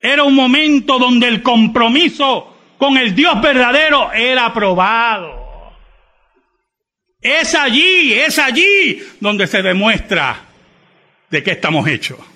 Era 0.00 0.24
un 0.24 0.34
momento 0.34 0.98
donde 0.98 1.28
el 1.28 1.40
compromiso 1.40 2.56
con 2.76 2.96
el 2.96 3.14
Dios 3.14 3.40
verdadero 3.40 4.12
era 4.12 4.52
probado. 4.52 5.76
Es 7.20 7.54
allí, 7.54 8.14
es 8.14 8.36
allí 8.36 9.00
donde 9.20 9.46
se 9.46 9.62
demuestra 9.62 10.44
de 11.30 11.40
qué 11.44 11.52
estamos 11.52 11.86
hechos. 11.86 12.33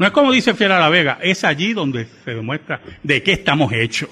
No 0.00 0.06
es 0.06 0.12
como 0.12 0.32
dice 0.32 0.54
Fiera 0.54 0.80
la 0.80 0.88
Vega, 0.88 1.18
es 1.20 1.44
allí 1.44 1.74
donde 1.74 2.06
se 2.06 2.30
demuestra 2.30 2.80
de 3.02 3.22
qué 3.22 3.32
estamos 3.32 3.70
hechos. 3.70 4.08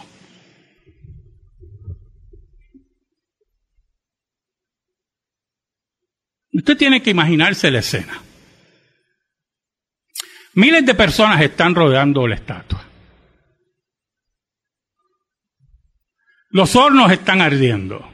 Usted 6.53 6.77
tiene 6.77 7.03
que 7.03 7.09
imaginarse 7.09 7.71
la 7.71 7.79
escena. 7.79 8.21
Miles 10.53 10.85
de 10.85 10.95
personas 10.95 11.41
están 11.41 11.75
rodeando 11.75 12.29
la 12.29 12.35
estatua. 12.35 12.87
Los 16.51 16.77
hornos 16.77 17.11
están 17.11 17.41
ardiendo. 17.41 18.13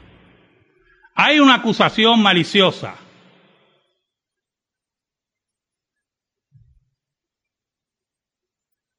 Hay 1.13 1.41
una 1.41 1.55
acusación 1.55 2.23
maliciosa. 2.23 2.95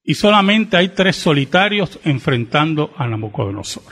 Y 0.09 0.15
solamente 0.15 0.77
hay 0.77 0.91
tres 0.91 1.17
solitarios 1.17 1.99
enfrentando 2.05 2.95
a 2.97 3.09
Nabucodonosor. 3.09 3.83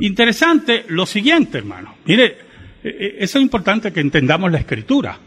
Interesante 0.00 0.84
lo 0.88 1.06
siguiente, 1.06 1.58
hermano. 1.58 1.94
Mire, 2.04 2.38
e, 2.82 2.88
e, 2.88 3.16
eso 3.20 3.38
es 3.38 3.42
importante 3.42 3.92
que 3.92 4.00
entendamos 4.00 4.50
la 4.50 4.58
escritura. 4.58 5.20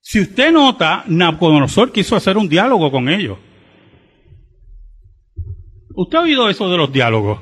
Si 0.00 0.20
usted 0.20 0.52
nota, 0.52 1.02
Nabucodonosor 1.06 1.90
quiso 1.90 2.14
hacer 2.14 2.36
un 2.36 2.48
diálogo 2.48 2.90
con 2.90 3.08
ellos. 3.08 3.38
¿Usted 5.94 6.18
ha 6.18 6.22
oído 6.22 6.50
eso 6.50 6.70
de 6.70 6.76
los 6.76 6.92
diálogos? 6.92 7.40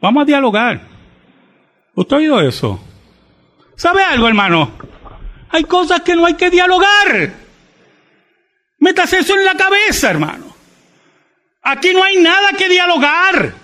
Vamos 0.00 0.22
a 0.22 0.26
dialogar. 0.26 0.88
¿Usted 1.94 2.16
ha 2.16 2.18
oído 2.18 2.40
eso? 2.40 2.80
¿Sabe 3.76 4.02
algo, 4.02 4.26
hermano? 4.26 4.72
Hay 5.50 5.64
cosas 5.64 6.00
que 6.00 6.14
no 6.14 6.26
hay 6.26 6.34
que 6.34 6.50
dialogar. 6.50 7.32
Métase 8.78 9.18
eso 9.18 9.34
en 9.34 9.44
la 9.44 9.54
cabeza, 9.54 10.10
hermano. 10.10 10.54
Aquí 11.62 11.92
no 11.92 12.02
hay 12.04 12.16
nada 12.16 12.52
que 12.52 12.68
dialogar. 12.68 13.54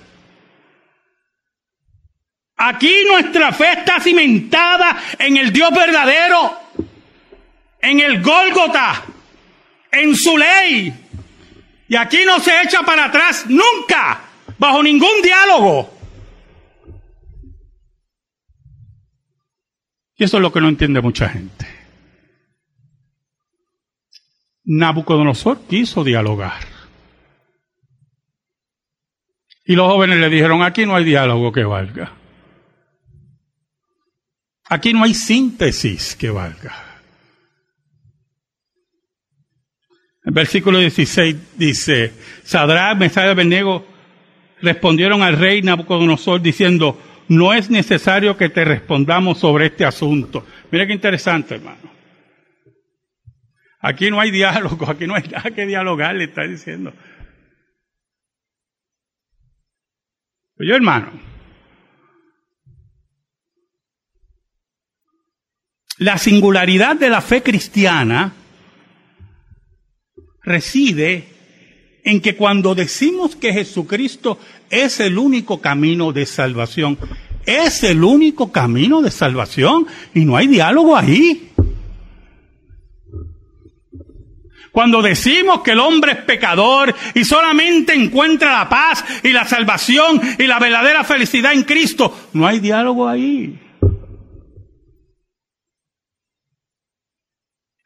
Aquí 2.56 3.04
nuestra 3.06 3.52
fe 3.52 3.72
está 3.72 4.00
cimentada 4.00 4.96
en 5.18 5.36
el 5.36 5.52
Dios 5.52 5.70
verdadero, 5.72 6.60
en 7.80 8.00
el 8.00 8.22
Gólgota, 8.22 9.02
en 9.90 10.14
su 10.14 10.38
ley. 10.38 10.92
Y 11.88 11.96
aquí 11.96 12.24
no 12.24 12.40
se 12.40 12.62
echa 12.62 12.82
para 12.82 13.06
atrás 13.06 13.46
nunca, 13.48 14.20
bajo 14.58 14.82
ningún 14.82 15.22
diálogo. 15.22 15.92
Y 20.16 20.24
eso 20.24 20.36
es 20.36 20.42
lo 20.42 20.52
que 20.52 20.60
no 20.60 20.68
entiende 20.68 21.00
mucha 21.00 21.28
gente. 21.28 21.61
Nabucodonosor 24.64 25.66
quiso 25.68 26.04
dialogar. 26.04 26.72
Y 29.64 29.74
los 29.74 29.86
jóvenes 29.86 30.18
le 30.18 30.28
dijeron, 30.28 30.62
aquí 30.62 30.86
no 30.86 30.96
hay 30.96 31.04
diálogo 31.04 31.52
que 31.52 31.64
valga. 31.64 32.12
Aquí 34.68 34.92
no 34.92 35.04
hay 35.04 35.14
síntesis 35.14 36.16
que 36.16 36.30
valga. 36.30 36.92
El 40.24 40.32
versículo 40.32 40.78
16 40.78 41.36
dice, 41.56 42.12
Sadrán, 42.44 42.98
Mesías 42.98 43.26
de 43.26 43.34
Benego 43.34 43.84
respondieron 44.60 45.22
al 45.22 45.36
rey 45.36 45.62
Nabucodonosor 45.62 46.40
diciendo, 46.40 46.98
no 47.28 47.52
es 47.52 47.70
necesario 47.70 48.36
que 48.36 48.48
te 48.48 48.64
respondamos 48.64 49.38
sobre 49.38 49.66
este 49.66 49.84
asunto. 49.84 50.46
Mira 50.70 50.86
qué 50.86 50.92
interesante, 50.92 51.56
hermano. 51.56 51.91
Aquí 53.82 54.10
no 54.10 54.20
hay 54.20 54.30
diálogo, 54.30 54.88
aquí 54.88 55.06
no 55.06 55.14
hay 55.14 55.28
nada 55.28 55.50
que 55.50 55.66
dialogar, 55.66 56.14
le 56.14 56.24
está 56.24 56.44
diciendo. 56.44 56.94
Yo, 60.58 60.76
hermano, 60.76 61.10
La 66.02 66.18
singularidad 66.18 66.96
de 66.96 67.08
la 67.08 67.20
fe 67.20 67.44
cristiana 67.44 68.32
reside 70.42 71.28
en 72.02 72.20
que 72.20 72.34
cuando 72.34 72.74
decimos 72.74 73.36
que 73.36 73.52
Jesucristo 73.52 74.36
es 74.68 74.98
el 74.98 75.16
único 75.16 75.60
camino 75.60 76.12
de 76.12 76.26
salvación, 76.26 76.98
es 77.46 77.84
el 77.84 78.02
único 78.02 78.50
camino 78.50 79.00
de 79.00 79.12
salvación 79.12 79.86
y 80.12 80.24
no 80.24 80.36
hay 80.36 80.48
diálogo 80.48 80.96
ahí. 80.96 81.51
Cuando 84.72 85.02
decimos 85.02 85.60
que 85.60 85.72
el 85.72 85.80
hombre 85.80 86.12
es 86.12 86.18
pecador 86.18 86.94
y 87.14 87.24
solamente 87.24 87.92
encuentra 87.92 88.58
la 88.58 88.68
paz 88.70 89.04
y 89.22 89.28
la 89.28 89.44
salvación 89.44 90.20
y 90.38 90.44
la 90.44 90.58
verdadera 90.58 91.04
felicidad 91.04 91.52
en 91.52 91.64
Cristo, 91.64 92.30
no 92.32 92.46
hay 92.46 92.58
diálogo 92.58 93.06
ahí. 93.06 93.60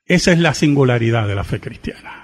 Esa 0.04 0.30
es 0.30 0.38
la 0.38 0.54
singularidad 0.54 1.26
de 1.26 1.34
la 1.34 1.42
fe 1.42 1.58
cristiana. 1.58 2.22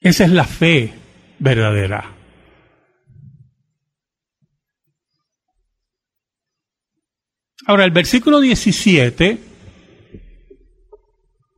Esa 0.00 0.24
es 0.24 0.30
la 0.30 0.44
fe 0.44 0.92
verdadera. 1.38 2.23
Ahora, 7.66 7.84
el 7.84 7.92
versículo 7.92 8.40
17 8.40 9.38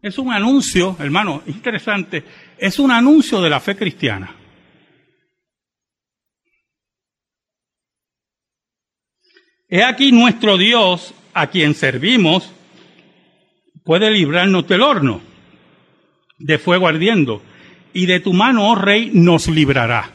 es 0.02 0.18
un 0.18 0.32
anuncio, 0.32 0.96
hermano, 1.00 1.42
interesante, 1.46 2.22
es 2.56 2.78
un 2.78 2.92
anuncio 2.92 3.40
de 3.40 3.50
la 3.50 3.58
fe 3.58 3.74
cristiana. 3.74 4.34
He 9.68 9.82
aquí 9.82 10.12
nuestro 10.12 10.56
Dios, 10.56 11.12
a 11.34 11.48
quien 11.48 11.74
servimos, 11.74 12.52
puede 13.82 14.08
librarnos 14.12 14.68
del 14.68 14.82
horno, 14.82 15.20
de 16.38 16.58
fuego 16.58 16.86
ardiendo, 16.86 17.42
y 17.92 18.06
de 18.06 18.20
tu 18.20 18.32
mano, 18.32 18.70
oh 18.70 18.76
rey, 18.76 19.10
nos 19.12 19.48
librará. 19.48 20.12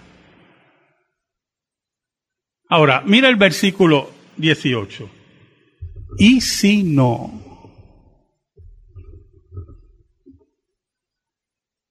Ahora, 2.69 3.03
mira 3.05 3.27
el 3.27 3.35
versículo 3.35 4.09
18. 4.37 5.20
¿Y 6.17 6.41
si 6.41 6.83
no? 6.83 7.31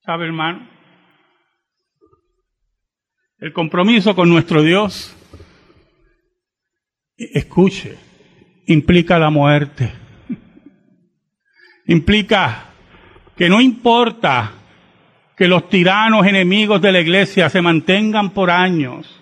¿Sabe, 0.04 0.26
hermano? 0.26 0.68
El 3.38 3.52
compromiso 3.52 4.14
con 4.14 4.28
nuestro 4.28 4.62
Dios 4.62 5.16
escuche, 7.16 7.96
implica 8.66 9.18
la 9.18 9.30
muerte. 9.30 9.92
Implica 11.86 12.66
que 13.36 13.48
no 13.48 13.60
importa 13.60 14.52
que 15.36 15.48
los 15.48 15.68
tiranos 15.68 16.26
enemigos 16.26 16.82
de 16.82 16.92
la 16.92 17.00
iglesia 17.00 17.48
se 17.48 17.62
mantengan 17.62 18.30
por 18.30 18.50
años 18.50 19.20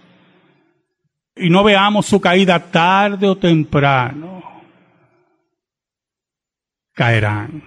y 1.36 1.48
no 1.48 1.62
veamos 1.62 2.06
su 2.06 2.20
caída 2.20 2.58
tarde 2.58 3.28
o 3.28 3.36
temprano, 3.36 4.57
caerán. 6.98 7.62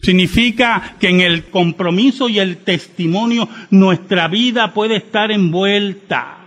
Significa 0.00 0.94
que 1.00 1.08
en 1.08 1.20
el 1.20 1.46
compromiso 1.46 2.28
y 2.28 2.38
el 2.38 2.58
testimonio 2.58 3.48
nuestra 3.70 4.28
vida 4.28 4.72
puede 4.72 4.96
estar 4.96 5.32
envuelta 5.32 6.38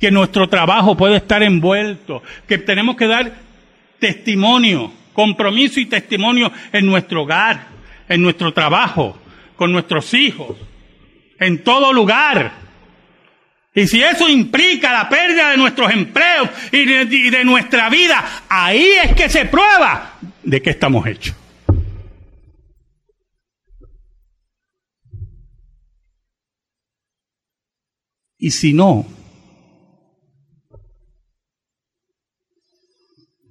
que 0.00 0.10
nuestro 0.10 0.48
trabajo 0.48 0.96
puede 0.96 1.16
estar 1.16 1.42
envuelto, 1.42 2.22
que 2.48 2.56
tenemos 2.56 2.96
que 2.96 3.06
dar 3.06 3.32
testimonio, 3.98 4.90
compromiso 5.12 5.78
y 5.78 5.86
testimonio 5.86 6.50
en 6.72 6.86
nuestro 6.86 7.22
hogar, 7.22 7.66
en 8.08 8.22
nuestro 8.22 8.52
trabajo, 8.54 9.18
con 9.56 9.70
nuestros 9.70 10.14
hijos, 10.14 10.56
en 11.38 11.62
todo 11.62 11.92
lugar. 11.92 12.59
Y 13.72 13.86
si 13.86 14.02
eso 14.02 14.28
implica 14.28 14.92
la 14.92 15.08
pérdida 15.08 15.50
de 15.50 15.56
nuestros 15.56 15.92
empleos 15.92 16.50
y 16.72 16.84
de, 16.84 17.44
nuestra 17.44 17.88
vida, 17.88 18.44
ahí 18.48 18.84
es 19.04 19.14
que 19.14 19.28
se 19.28 19.44
prueba 19.44 20.18
de 20.42 20.60
qué 20.60 20.70
estamos 20.70 21.06
hechos. 21.06 21.36
Y 28.38 28.50
si 28.50 28.72
no, 28.72 29.06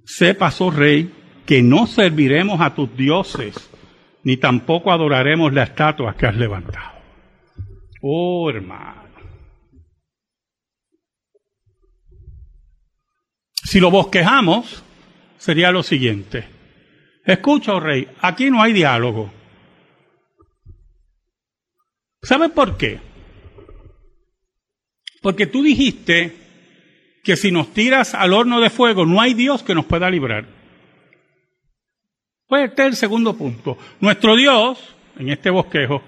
sepas, 0.04 0.60
oh 0.60 0.70
rey, 0.70 1.14
que 1.46 1.62
no 1.62 1.86
serviremos 1.86 2.60
a 2.60 2.74
tus 2.74 2.94
dioses, 2.94 3.54
ni 4.24 4.36
tampoco 4.36 4.92
adoraremos 4.92 5.54
la 5.54 5.62
estatua 5.62 6.14
que 6.14 6.26
has 6.26 6.36
levantado. 6.36 6.98
Oh 8.02 8.50
hermano. 8.50 8.99
Si 13.70 13.78
lo 13.78 13.92
bosquejamos, 13.92 14.82
sería 15.38 15.70
lo 15.70 15.84
siguiente. 15.84 16.44
Escucha, 17.24 17.72
oh 17.72 17.78
rey, 17.78 18.08
aquí 18.20 18.50
no 18.50 18.60
hay 18.60 18.72
diálogo. 18.72 19.30
¿Sabes 22.20 22.50
por 22.50 22.76
qué? 22.76 22.98
Porque 25.22 25.46
tú 25.46 25.62
dijiste 25.62 26.36
que 27.22 27.36
si 27.36 27.52
nos 27.52 27.72
tiras 27.72 28.12
al 28.12 28.32
horno 28.32 28.58
de 28.58 28.70
fuego, 28.70 29.06
no 29.06 29.20
hay 29.20 29.34
Dios 29.34 29.62
que 29.62 29.76
nos 29.76 29.84
pueda 29.84 30.10
librar. 30.10 30.46
Pues 32.48 32.70
este 32.70 32.82
es 32.82 32.88
el 32.88 32.96
segundo 32.96 33.36
punto. 33.36 33.78
Nuestro 34.00 34.34
Dios, 34.34 34.96
en 35.16 35.28
este 35.28 35.48
bosquejo, 35.48 36.02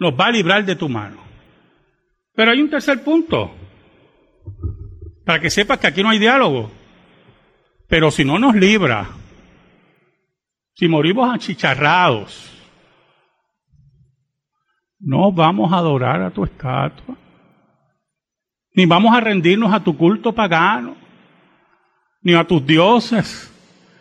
nos 0.00 0.12
va 0.18 0.26
a 0.26 0.32
librar 0.32 0.64
de 0.64 0.74
tu 0.74 0.88
mano. 0.88 1.22
Pero 2.34 2.50
hay 2.50 2.60
un 2.60 2.68
tercer 2.68 3.04
punto. 3.04 3.63
Para 5.24 5.40
que 5.40 5.50
sepas 5.50 5.78
que 5.78 5.86
aquí 5.86 6.02
no 6.02 6.10
hay 6.10 6.18
diálogo. 6.18 6.70
Pero 7.88 8.10
si 8.10 8.24
no 8.24 8.38
nos 8.38 8.54
libra, 8.54 9.08
si 10.74 10.88
morimos 10.88 11.32
achicharrados, 11.32 12.50
no 14.98 15.32
vamos 15.32 15.72
a 15.72 15.78
adorar 15.78 16.22
a 16.22 16.30
tu 16.30 16.44
estatua 16.44 17.16
ni 18.74 18.86
vamos 18.86 19.16
a 19.16 19.20
rendirnos 19.20 19.72
a 19.72 19.82
tu 19.82 19.96
culto 19.96 20.32
pagano, 20.32 20.96
ni 22.22 22.34
a 22.34 22.44
tus 22.44 22.66
dioses. 22.66 23.50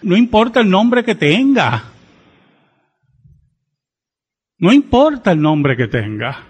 No 0.02 0.18
importa 0.18 0.60
el 0.62 0.70
nombre 0.70 1.04
que 1.04 1.16
tenga. 1.16 1.92
No 4.58 4.74
importa 4.74 5.32
el 5.32 5.42
nombre 5.42 5.78
que 5.78 5.88
tenga. 5.88 6.48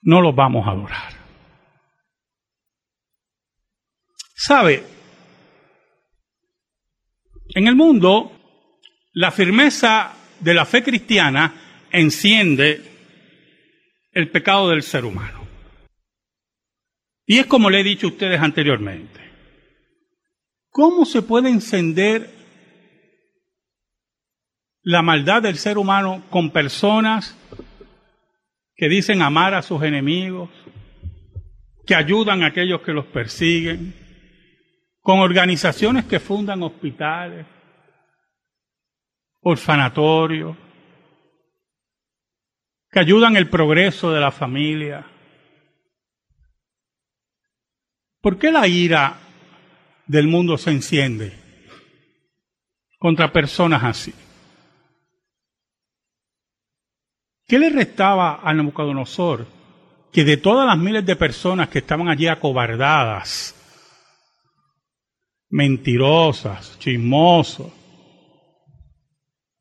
No 0.00 0.22
los 0.22 0.34
vamos 0.34 0.66
a 0.66 0.70
adorar. 0.70 1.17
¿Sabe? 4.38 4.84
En 7.48 7.66
el 7.66 7.74
mundo, 7.74 8.30
la 9.12 9.32
firmeza 9.32 10.14
de 10.38 10.54
la 10.54 10.64
fe 10.64 10.84
cristiana 10.84 11.52
enciende 11.90 12.80
el 14.12 14.30
pecado 14.30 14.68
del 14.68 14.84
ser 14.84 15.04
humano. 15.04 15.44
Y 17.26 17.40
es 17.40 17.46
como 17.46 17.68
le 17.68 17.80
he 17.80 17.84
dicho 17.84 18.06
a 18.06 18.10
ustedes 18.10 18.40
anteriormente. 18.40 19.20
¿Cómo 20.70 21.04
se 21.04 21.22
puede 21.22 21.50
encender 21.50 22.30
la 24.82 25.02
maldad 25.02 25.42
del 25.42 25.58
ser 25.58 25.78
humano 25.78 26.22
con 26.30 26.50
personas 26.50 27.36
que 28.76 28.88
dicen 28.88 29.20
amar 29.20 29.54
a 29.54 29.62
sus 29.62 29.82
enemigos, 29.82 30.48
que 31.84 31.96
ayudan 31.96 32.44
a 32.44 32.46
aquellos 32.46 32.82
que 32.82 32.92
los 32.92 33.06
persiguen, 33.06 34.06
con 35.08 35.20
organizaciones 35.20 36.04
que 36.04 36.20
fundan 36.20 36.62
hospitales, 36.62 37.46
orfanatorios, 39.40 40.54
que 42.90 43.00
ayudan 43.00 43.34
el 43.34 43.48
progreso 43.48 44.12
de 44.12 44.20
la 44.20 44.30
familia. 44.30 45.06
¿Por 48.20 48.38
qué 48.38 48.52
la 48.52 48.68
ira 48.68 49.18
del 50.06 50.28
mundo 50.28 50.58
se 50.58 50.72
enciende 50.72 51.32
contra 52.98 53.32
personas 53.32 53.82
así? 53.84 54.14
¿Qué 57.46 57.58
le 57.58 57.70
restaba 57.70 58.40
a 58.42 58.52
Nabucodonosor 58.52 59.46
que 60.12 60.22
de 60.22 60.36
todas 60.36 60.66
las 60.66 60.76
miles 60.76 61.06
de 61.06 61.16
personas 61.16 61.70
que 61.70 61.78
estaban 61.78 62.10
allí 62.10 62.26
acobardadas, 62.26 63.57
mentirosas, 65.50 66.78
chismosos, 66.78 67.72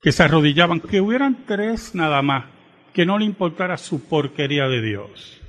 que 0.01 0.11
se 0.11 0.23
arrodillaban, 0.23 0.79
que 0.79 1.01
hubieran 1.01 1.45
tres 1.45 1.95
nada 1.95 2.21
más 2.21 2.45
que 2.93 3.05
no 3.05 3.19
le 3.19 3.25
importara 3.25 3.77
su 3.77 4.07
porquería 4.07 4.67
de 4.67 4.81
Dios. 4.81 5.39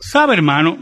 ¿Sabe, 0.00 0.34
hermano? 0.34 0.78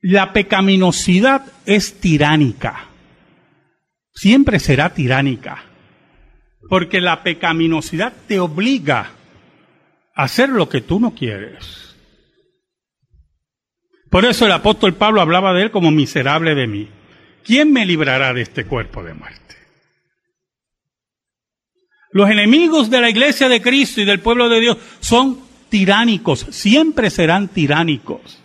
La 0.00 0.32
pecaminosidad 0.32 1.46
es 1.64 2.00
tiránica. 2.00 2.88
Siempre 4.12 4.58
será 4.58 4.92
tiránica. 4.92 5.62
Porque 6.68 7.00
la 7.00 7.22
pecaminosidad 7.22 8.12
te 8.26 8.40
obliga 8.40 9.12
a 10.14 10.22
hacer 10.24 10.48
lo 10.48 10.68
que 10.68 10.80
tú 10.80 10.98
no 10.98 11.14
quieres. 11.14 11.93
Por 14.14 14.24
eso 14.26 14.46
el 14.46 14.52
apóstol 14.52 14.94
Pablo 14.94 15.20
hablaba 15.20 15.52
de 15.52 15.62
él 15.62 15.70
como 15.72 15.90
miserable 15.90 16.54
de 16.54 16.68
mí. 16.68 16.88
¿quién 17.42 17.72
me 17.72 17.84
librará 17.84 18.32
de 18.32 18.42
este 18.42 18.64
cuerpo 18.64 19.02
de 19.02 19.12
muerte? 19.12 19.56
Los 22.12 22.30
enemigos 22.30 22.90
de 22.90 23.00
la 23.00 23.10
iglesia 23.10 23.48
de 23.48 23.60
Cristo 23.60 24.00
y 24.00 24.04
del 24.04 24.20
pueblo 24.20 24.48
de 24.48 24.60
Dios 24.60 24.78
son 25.00 25.40
tiránicos, 25.68 26.46
siempre 26.50 27.10
serán 27.10 27.48
tiránicos. 27.48 28.40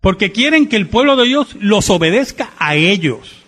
Porque 0.00 0.30
quieren 0.30 0.68
que 0.68 0.76
el 0.76 0.86
pueblo 0.86 1.16
de 1.16 1.26
Dios 1.26 1.56
los 1.58 1.90
obedezca 1.90 2.52
a 2.60 2.76
ellos, 2.76 3.42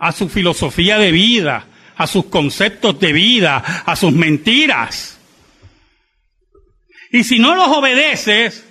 a 0.00 0.10
su 0.10 0.28
filosofía 0.28 0.98
de 0.98 1.12
vida, 1.12 1.68
a 1.96 2.08
sus 2.08 2.24
conceptos 2.24 2.98
de 2.98 3.12
vida, 3.12 3.58
a 3.58 3.94
sus 3.94 4.12
mentiras. 4.12 5.20
Y 7.12 7.22
si 7.22 7.38
no 7.38 7.54
los 7.54 7.68
obedeces, 7.68 8.64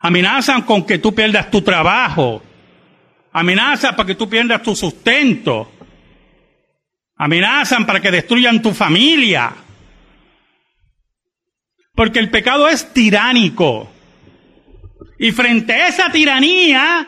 Amenazan 0.00 0.62
con 0.62 0.86
que 0.86 0.98
tú 0.98 1.14
pierdas 1.14 1.50
tu 1.50 1.62
trabajo. 1.62 2.42
Amenazan 3.32 3.94
para 3.94 4.06
que 4.06 4.14
tú 4.14 4.28
pierdas 4.28 4.62
tu 4.62 4.74
sustento. 4.74 5.72
Amenazan 7.16 7.84
para 7.84 8.00
que 8.00 8.10
destruyan 8.10 8.62
tu 8.62 8.72
familia. 8.72 9.52
Porque 11.94 12.18
el 12.18 12.30
pecado 12.30 12.66
es 12.68 12.92
tiránico. 12.94 13.90
Y 15.18 15.32
frente 15.32 15.74
a 15.74 15.88
esa 15.88 16.10
tiranía, 16.10 17.06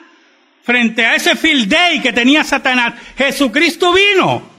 frente 0.62 1.07
a 1.07 1.14
ese 1.14 1.35
field 1.35 1.68
day 1.68 2.00
que 2.00 2.12
tenía 2.12 2.44
Satanás, 2.44 2.92
Jesucristo 3.16 3.94
vino 3.94 4.52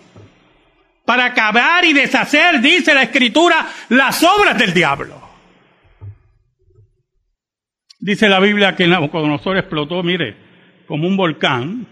para 1.05 1.25
acabar 1.25 1.85
y 1.85 1.93
deshacer, 1.93 2.61
dice 2.61 2.95
la 2.95 3.03
Escritura, 3.03 3.67
las 3.89 4.23
obras 4.23 4.57
del 4.57 4.73
diablo. 4.73 5.22
Dice 8.03 8.27
la 8.27 8.41
Biblia 8.41 8.75
que 8.75 8.85
Nabucodonosor 8.85 9.55
explotó, 9.55 10.03
mire, 10.03 10.35
como 10.87 11.07
un 11.07 11.15
volcán. 11.15 11.87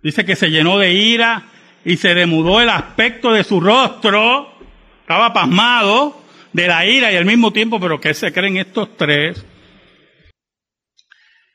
Dice 0.00 0.24
que 0.24 0.36
se 0.36 0.50
llenó 0.50 0.78
de 0.78 0.94
ira 0.94 1.42
y 1.84 1.96
se 1.96 2.14
demudó 2.14 2.60
el 2.60 2.68
aspecto 2.68 3.32
de 3.32 3.42
su 3.42 3.58
rostro. 3.60 4.52
Estaba 5.00 5.32
pasmado 5.32 6.22
de 6.52 6.68
la 6.68 6.86
ira 6.86 7.10
y 7.12 7.16
al 7.16 7.24
mismo 7.24 7.52
tiempo, 7.52 7.80
pero 7.80 8.00
¿qué 8.00 8.14
se 8.14 8.32
creen 8.32 8.56
estos 8.56 8.96
tres? 8.96 9.44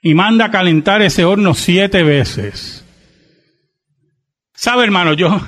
Y 0.02 0.16
manda 0.16 0.48
a 0.48 0.52
calentar 0.52 1.02
ese 1.02 1.24
horno 1.24 1.54
siete 1.54 2.04
veces. 2.04 2.86
¿Sabe, 4.54 4.84
hermano? 4.84 5.14
Yo, 5.14 5.40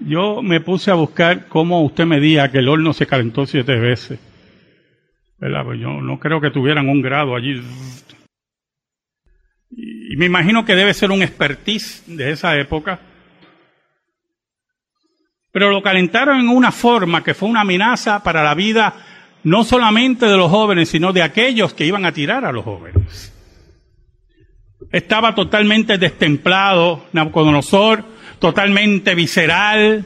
yo 0.00 0.42
me 0.42 0.60
puse 0.60 0.90
a 0.90 0.94
buscar 0.94 1.48
cómo 1.48 1.82
usted 1.82 2.04
me 2.04 2.20
diga 2.20 2.50
que 2.50 2.58
el 2.58 2.68
horno 2.68 2.92
se 2.92 3.06
calentó 3.06 3.46
siete 3.46 3.76
veces. 3.76 4.18
Pues 5.42 5.80
yo 5.80 6.00
no 6.00 6.20
creo 6.20 6.40
que 6.40 6.52
tuvieran 6.52 6.88
un 6.88 7.02
grado 7.02 7.34
allí. 7.34 7.60
Y 9.70 10.16
me 10.16 10.26
imagino 10.26 10.64
que 10.64 10.76
debe 10.76 10.94
ser 10.94 11.10
un 11.10 11.20
expertise 11.20 12.04
de 12.06 12.30
esa 12.30 12.56
época. 12.56 13.00
Pero 15.50 15.70
lo 15.70 15.82
calentaron 15.82 16.38
en 16.38 16.48
una 16.48 16.70
forma 16.70 17.24
que 17.24 17.34
fue 17.34 17.48
una 17.48 17.62
amenaza 17.62 18.22
para 18.22 18.44
la 18.44 18.54
vida 18.54 18.94
no 19.42 19.64
solamente 19.64 20.26
de 20.26 20.36
los 20.36 20.48
jóvenes, 20.48 20.88
sino 20.88 21.12
de 21.12 21.22
aquellos 21.22 21.74
que 21.74 21.86
iban 21.86 22.06
a 22.06 22.12
tirar 22.12 22.44
a 22.44 22.52
los 22.52 22.64
jóvenes. 22.64 23.32
Estaba 24.92 25.34
totalmente 25.34 25.98
destemplado 25.98 27.06
Nabucodonosor, 27.12 28.04
totalmente 28.38 29.16
visceral. 29.16 30.04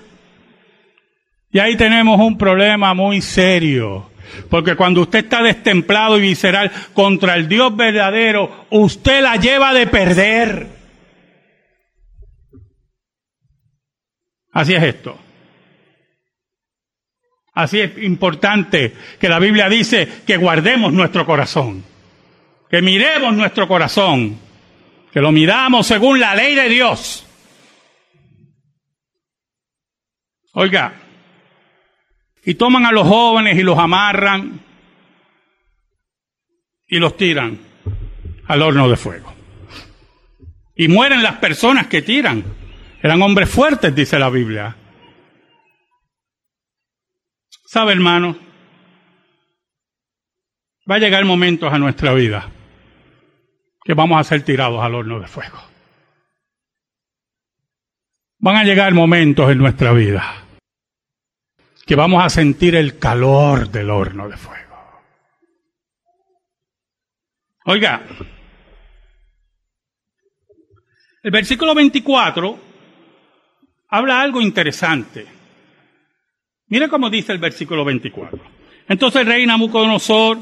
Y 1.52 1.58
ahí 1.58 1.76
tenemos 1.76 2.18
un 2.20 2.38
problema 2.38 2.94
muy 2.94 3.20
serio. 3.20 4.15
Porque 4.50 4.76
cuando 4.76 5.02
usted 5.02 5.20
está 5.20 5.42
destemplado 5.42 6.18
y 6.18 6.22
visceral 6.22 6.70
contra 6.92 7.34
el 7.36 7.48
Dios 7.48 7.76
verdadero, 7.76 8.66
usted 8.70 9.22
la 9.22 9.36
lleva 9.36 9.72
de 9.72 9.86
perder. 9.86 10.66
Así 14.52 14.74
es 14.74 14.82
esto. 14.82 15.18
Así 17.52 17.80
es 17.80 17.96
importante 17.98 18.94
que 19.18 19.28
la 19.28 19.38
Biblia 19.38 19.68
dice 19.68 20.06
que 20.26 20.36
guardemos 20.36 20.92
nuestro 20.92 21.24
corazón, 21.24 21.82
que 22.70 22.82
miremos 22.82 23.34
nuestro 23.34 23.66
corazón, 23.66 24.38
que 25.10 25.20
lo 25.20 25.32
miramos 25.32 25.86
según 25.86 26.20
la 26.20 26.34
ley 26.34 26.54
de 26.54 26.68
Dios. 26.68 27.26
Oiga, 30.52 31.05
y 32.46 32.54
toman 32.54 32.86
a 32.86 32.92
los 32.92 33.08
jóvenes 33.08 33.58
y 33.58 33.62
los 33.64 33.76
amarran 33.76 34.60
y 36.86 36.98
los 37.00 37.16
tiran 37.16 37.58
al 38.46 38.62
horno 38.62 38.88
de 38.88 38.96
fuego. 38.96 39.34
Y 40.76 40.86
mueren 40.86 41.24
las 41.24 41.38
personas 41.38 41.88
que 41.88 42.02
tiran. 42.02 42.44
Eran 43.02 43.20
hombres 43.20 43.50
fuertes, 43.50 43.92
dice 43.92 44.16
la 44.20 44.30
Biblia. 44.30 44.76
¿Sabe, 47.66 47.92
hermano? 47.92 48.38
Va 50.88 50.94
a 50.94 51.00
llegar 51.00 51.24
momentos 51.24 51.72
a 51.72 51.78
nuestra 51.78 52.14
vida 52.14 52.48
que 53.82 53.94
vamos 53.94 54.20
a 54.20 54.24
ser 54.24 54.42
tirados 54.42 54.84
al 54.84 54.94
horno 54.94 55.18
de 55.18 55.26
fuego. 55.26 55.58
Van 58.38 58.54
a 58.54 58.62
llegar 58.62 58.94
momentos 58.94 59.50
en 59.50 59.58
nuestra 59.58 59.92
vida 59.92 60.45
que 61.86 61.94
vamos 61.94 62.22
a 62.24 62.28
sentir 62.28 62.74
el 62.74 62.98
calor 62.98 63.70
del 63.70 63.90
horno 63.90 64.28
de 64.28 64.36
fuego. 64.36 64.76
Oiga, 67.66 68.02
el 71.22 71.30
versículo 71.30 71.74
24 71.74 72.58
habla 73.88 74.20
algo 74.20 74.40
interesante. 74.40 75.26
Mire 76.66 76.88
cómo 76.88 77.08
dice 77.08 77.32
el 77.32 77.38
versículo 77.38 77.84
24. 77.84 78.40
Entonces 78.88 79.20
el 79.20 79.28
rey 79.28 79.46
Nabucodonosor 79.46 80.38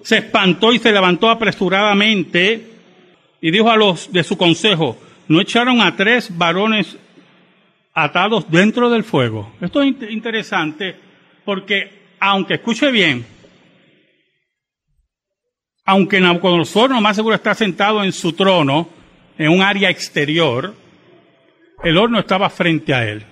se 0.00 0.18
espantó 0.18 0.72
y 0.72 0.78
se 0.78 0.92
levantó 0.92 1.28
apresuradamente 1.28 2.70
y 3.40 3.50
dijo 3.50 3.68
a 3.68 3.76
los 3.76 4.12
de 4.12 4.22
su 4.22 4.36
consejo, 4.38 4.96
¿no 5.26 5.40
echaron 5.40 5.80
a 5.80 5.96
tres 5.96 6.36
varones 6.36 6.96
atados 7.94 8.50
dentro 8.50 8.90
del 8.90 9.04
fuego? 9.04 9.52
Esto 9.60 9.82
es 9.82 9.94
interesante 10.10 10.96
porque, 11.44 12.16
aunque 12.20 12.54
escuche 12.54 12.90
bien, 12.90 13.24
aunque 15.86 16.20
Nabucodonosor 16.20 16.90
no 16.90 17.00
más 17.00 17.16
seguro 17.16 17.34
está 17.34 17.54
sentado 17.54 18.02
en 18.02 18.12
su 18.12 18.32
trono, 18.32 18.88
en 19.38 19.50
un 19.50 19.62
área 19.62 19.90
exterior, 19.90 20.74
el 21.82 21.96
horno 21.96 22.18
estaba 22.18 22.50
frente 22.50 22.94
a 22.94 23.08
él 23.08 23.24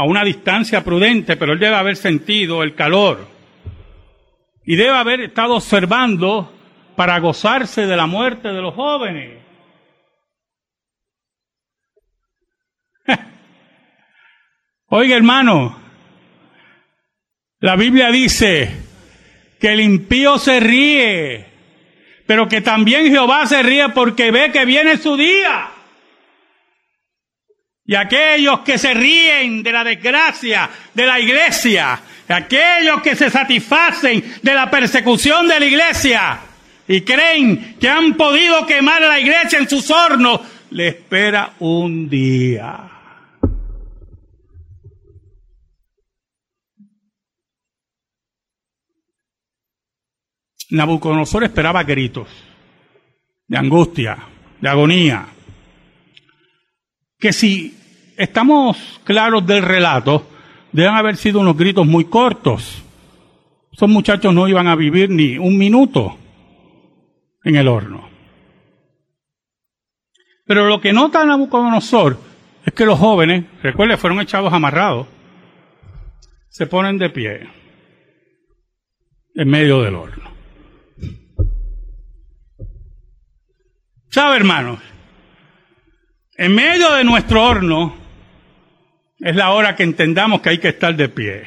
a 0.00 0.04
una 0.04 0.24
distancia 0.24 0.82
prudente, 0.82 1.36
pero 1.36 1.52
él 1.52 1.58
debe 1.58 1.76
haber 1.76 1.94
sentido 1.94 2.62
el 2.62 2.74
calor 2.74 3.28
y 4.64 4.74
debe 4.74 4.96
haber 4.96 5.20
estado 5.20 5.56
observando 5.56 6.50
para 6.96 7.18
gozarse 7.18 7.86
de 7.86 7.96
la 7.96 8.06
muerte 8.06 8.48
de 8.48 8.62
los 8.62 8.74
jóvenes. 8.74 9.42
Oiga 14.92 15.16
hermano, 15.16 15.78
la 17.60 17.76
Biblia 17.76 18.10
dice 18.10 18.72
que 19.60 19.68
el 19.72 19.80
impío 19.80 20.36
se 20.36 20.58
ríe, 20.58 21.46
pero 22.26 22.48
que 22.48 22.60
también 22.60 23.06
Jehová 23.06 23.46
se 23.46 23.62
ríe 23.62 23.90
porque 23.90 24.32
ve 24.32 24.50
que 24.50 24.64
viene 24.64 24.96
su 24.96 25.16
día. 25.16 25.70
Y 27.86 27.94
aquellos 27.94 28.60
que 28.60 28.78
se 28.78 28.92
ríen 28.92 29.62
de 29.62 29.70
la 29.70 29.84
desgracia 29.84 30.68
de 30.92 31.06
la 31.06 31.20
iglesia, 31.20 32.00
aquellos 32.28 33.00
que 33.00 33.14
se 33.14 33.30
satisfacen 33.30 34.38
de 34.42 34.54
la 34.54 34.68
persecución 34.68 35.46
de 35.46 35.60
la 35.60 35.66
iglesia 35.66 36.40
y 36.88 37.02
creen 37.02 37.76
que 37.78 37.88
han 37.88 38.14
podido 38.14 38.66
quemar 38.66 39.04
a 39.04 39.08
la 39.08 39.20
iglesia 39.20 39.60
en 39.60 39.68
sus 39.68 39.88
hornos, 39.88 40.40
le 40.70 40.88
espera 40.88 41.52
un 41.60 42.10
día. 42.10 42.99
Nabucodonosor 50.70 51.44
esperaba 51.44 51.82
gritos 51.82 52.28
de 53.46 53.58
angustia, 53.58 54.16
de 54.60 54.68
agonía, 54.68 55.26
que 57.18 57.32
si 57.32 57.76
estamos 58.16 59.00
claros 59.04 59.46
del 59.46 59.62
relato, 59.62 60.26
deben 60.72 60.94
haber 60.94 61.16
sido 61.16 61.40
unos 61.40 61.56
gritos 61.56 61.86
muy 61.86 62.04
cortos. 62.04 62.82
Esos 63.72 63.88
muchachos 63.88 64.32
no 64.32 64.46
iban 64.46 64.68
a 64.68 64.76
vivir 64.76 65.10
ni 65.10 65.36
un 65.36 65.58
minuto 65.58 66.16
en 67.44 67.56
el 67.56 67.68
horno. 67.68 68.08
Pero 70.46 70.66
lo 70.66 70.80
que 70.80 70.92
nota 70.92 71.24
Nabucodonosor 71.24 72.18
es 72.64 72.72
que 72.72 72.84
los 72.84 72.98
jóvenes, 72.98 73.44
recuerden, 73.62 73.98
fueron 73.98 74.20
echados 74.20 74.52
amarrados, 74.52 75.06
se 76.48 76.66
ponen 76.66 76.98
de 76.98 77.10
pie 77.10 77.48
en 79.34 79.48
medio 79.48 79.82
del 79.82 79.94
horno. 79.94 80.19
¿Sabe, 84.10 84.36
hermanos? 84.36 84.80
En 86.36 86.54
medio 86.54 86.92
de 86.92 87.04
nuestro 87.04 87.44
horno 87.44 87.96
es 89.20 89.36
la 89.36 89.50
hora 89.50 89.76
que 89.76 89.84
entendamos 89.84 90.40
que 90.40 90.48
hay 90.48 90.58
que 90.58 90.70
estar 90.70 90.96
de 90.96 91.08
pie. 91.08 91.44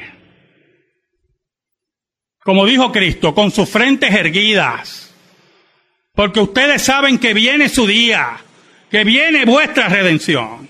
Como 2.38 2.64
dijo 2.64 2.90
Cristo, 2.90 3.34
con 3.34 3.50
sus 3.50 3.68
frentes 3.68 4.14
erguidas. 4.14 5.14
Porque 6.14 6.40
ustedes 6.40 6.82
saben 6.82 7.18
que 7.18 7.34
viene 7.34 7.68
su 7.68 7.86
día, 7.86 8.36
que 8.90 9.04
viene 9.04 9.44
vuestra 9.44 9.88
redención. 9.88 10.68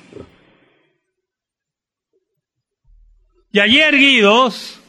Y 3.52 3.60
allí 3.60 3.78
erguidos, 3.78 4.80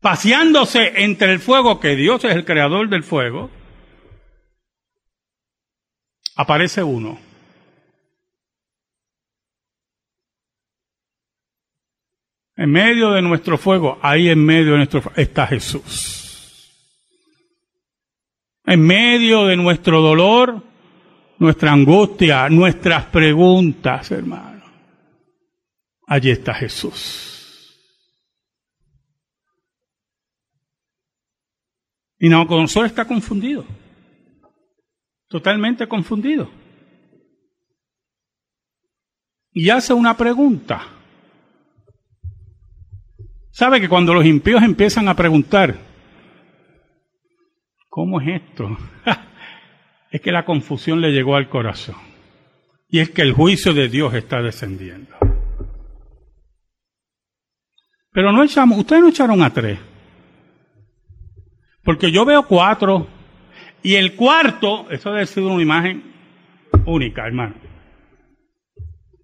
paseándose 0.00 1.04
entre 1.04 1.32
el 1.32 1.40
fuego, 1.40 1.80
que 1.80 1.96
Dios 1.96 2.22
es 2.24 2.34
el 2.34 2.44
creador 2.44 2.90
del 2.90 3.02
fuego, 3.02 3.50
aparece 6.36 6.82
uno 6.82 7.18
En 12.56 12.70
medio 12.70 13.10
de 13.10 13.22
nuestro 13.22 13.58
fuego, 13.58 13.98
ahí 14.00 14.28
en 14.28 14.44
medio 14.44 14.72
de 14.72 14.78
nuestro 14.78 15.02
fuego, 15.02 15.20
está 15.20 15.46
Jesús. 15.46 16.70
En 18.64 18.80
medio 18.80 19.46
de 19.46 19.56
nuestro 19.56 20.00
dolor, 20.00 20.62
nuestra 21.38 21.72
angustia, 21.72 22.48
nuestras 22.48 23.06
preguntas, 23.06 24.10
hermano. 24.12 24.64
Allí 26.06 26.30
está 26.30 26.54
Jesús. 26.54 27.32
Y 32.20 32.28
Nabucodonosor 32.28 32.86
está 32.86 33.04
confundido. 33.04 33.66
Totalmente 35.34 35.88
confundido. 35.88 36.48
Y 39.50 39.68
hace 39.68 39.92
una 39.92 40.16
pregunta. 40.16 40.86
¿Sabe 43.50 43.80
que 43.80 43.88
cuando 43.88 44.14
los 44.14 44.24
impíos 44.24 44.62
empiezan 44.62 45.08
a 45.08 45.16
preguntar, 45.16 45.74
¿cómo 47.88 48.20
es 48.20 48.42
esto? 48.42 48.78
es 50.12 50.20
que 50.20 50.30
la 50.30 50.44
confusión 50.44 51.00
le 51.00 51.10
llegó 51.10 51.34
al 51.34 51.48
corazón. 51.48 51.96
Y 52.88 53.00
es 53.00 53.10
que 53.10 53.22
el 53.22 53.32
juicio 53.32 53.74
de 53.74 53.88
Dios 53.88 54.14
está 54.14 54.40
descendiendo. 54.40 55.16
Pero 58.12 58.30
no 58.30 58.44
echamos, 58.44 58.78
ustedes 58.78 59.02
no 59.02 59.08
echaron 59.08 59.42
a 59.42 59.52
tres. 59.52 59.80
Porque 61.82 62.12
yo 62.12 62.24
veo 62.24 62.46
cuatro. 62.46 63.13
Y 63.84 63.96
el 63.96 64.14
cuarto, 64.16 64.86
eso 64.90 65.12
debe 65.12 65.26
ser 65.26 65.42
una 65.42 65.62
imagen 65.62 66.02
única, 66.86 67.26
hermano. 67.26 67.54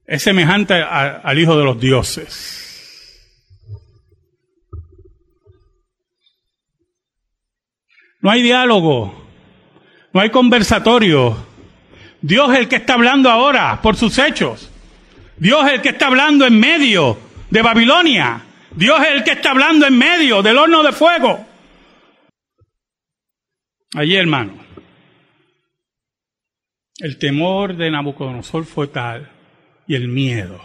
Es 0.07 0.23
semejante 0.23 0.75
al 0.75 1.39
Hijo 1.39 1.57
de 1.57 1.65
los 1.65 1.81
Dioses. 1.81 2.59
No 8.21 8.31
hay 8.31 8.43
diálogo, 8.43 9.27
no 10.13 10.21
hay 10.21 10.29
conversatorio. 10.29 11.39
Dios 12.21 12.53
es 12.53 12.59
el 12.59 12.69
que 12.69 12.77
está 12.77 12.93
hablando 12.95 13.31
ahora 13.31 13.81
por 13.81 13.97
sus 13.97 14.19
hechos. 14.19 14.71
Dios 15.39 15.67
es 15.69 15.73
el 15.73 15.81
que 15.81 15.89
está 15.89 16.09
hablando 16.09 16.45
en 16.45 16.61
medio 16.61 17.17
de 17.49 17.63
Babilonia. 17.63 18.43
Dios 18.73 19.01
es 19.01 19.13
el 19.13 19.25
que 19.25 19.33
está 19.33 19.53
hablando 19.53 19.87
en 19.87 19.97
medio 19.97 20.43
del 20.43 20.59
horno 20.59 20.83
de 20.83 20.93
fuego. 20.93 21.47
Allí, 23.95 24.15
hermano, 24.15 24.55
el 26.99 27.19
temor 27.19 27.77
de 27.77 27.91
Nabucodonosor 27.91 28.65
fue 28.65 28.87
tal 28.87 29.31
y 29.87 29.97
el 29.97 30.07
miedo 30.09 30.61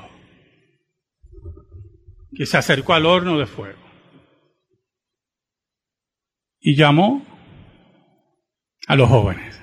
que 2.35 2.45
se 2.45 2.57
acercó 2.57 2.93
al 2.93 3.05
horno 3.05 3.39
de 3.39 3.45
fuego 3.47 3.79
y 6.59 6.75
llamó 6.75 7.25
a 8.87 8.95
los 8.95 9.09
jóvenes. 9.09 9.59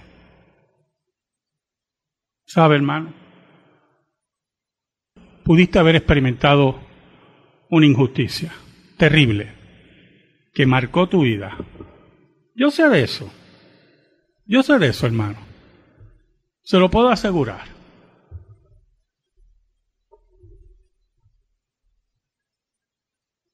¿Sabe, 2.47 2.77
hermano? 2.77 3.15
Pudiste 5.45 5.79
haber 5.79 5.97
experimentado 5.97 6.81
una 7.71 7.87
injusticia 7.87 8.53
terrible 8.97 9.53
que 10.53 10.67
marcó 10.67 11.09
tu 11.09 11.23
vida. 11.23 11.57
Yo 12.55 12.71
sé 12.71 12.89
de 12.89 13.03
eso. 13.03 13.33
Yo 14.45 14.63
sé 14.63 14.79
de 14.79 14.89
eso, 14.89 15.07
hermano. 15.07 15.39
Se 16.63 16.79
lo 16.79 16.91
puedo 16.91 17.09
asegurar. 17.09 17.67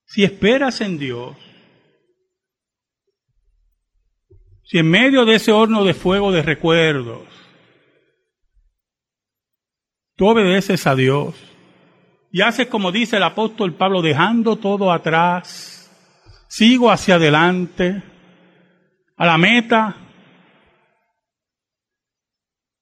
Si 0.06 0.24
esperas 0.24 0.80
en 0.80 0.98
Dios, 0.98 1.36
si 4.64 4.78
en 4.78 4.90
medio 4.90 5.24
de 5.24 5.36
ese 5.36 5.52
horno 5.52 5.84
de 5.84 5.94
fuego 5.94 6.32
de 6.32 6.42
recuerdos, 6.42 7.28
tú 10.16 10.28
obedeces 10.28 10.86
a 10.86 10.94
Dios 10.94 11.34
y 12.32 12.40
haces 12.42 12.68
como 12.68 12.90
dice 12.90 13.16
el 13.16 13.22
apóstol 13.22 13.74
Pablo, 13.74 14.02
dejando 14.02 14.56
todo 14.56 14.92
atrás, 14.92 15.90
sigo 16.48 16.90
hacia 16.90 17.16
adelante, 17.16 18.02
a 19.16 19.26
la 19.26 19.38
meta 19.38 20.07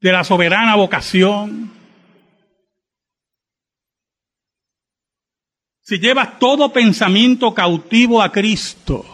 de 0.00 0.12
la 0.12 0.24
soberana 0.24 0.76
vocación. 0.76 1.72
Si 5.80 5.98
llevas 5.98 6.38
todo 6.38 6.72
pensamiento 6.72 7.54
cautivo 7.54 8.20
a 8.20 8.32
Cristo, 8.32 9.04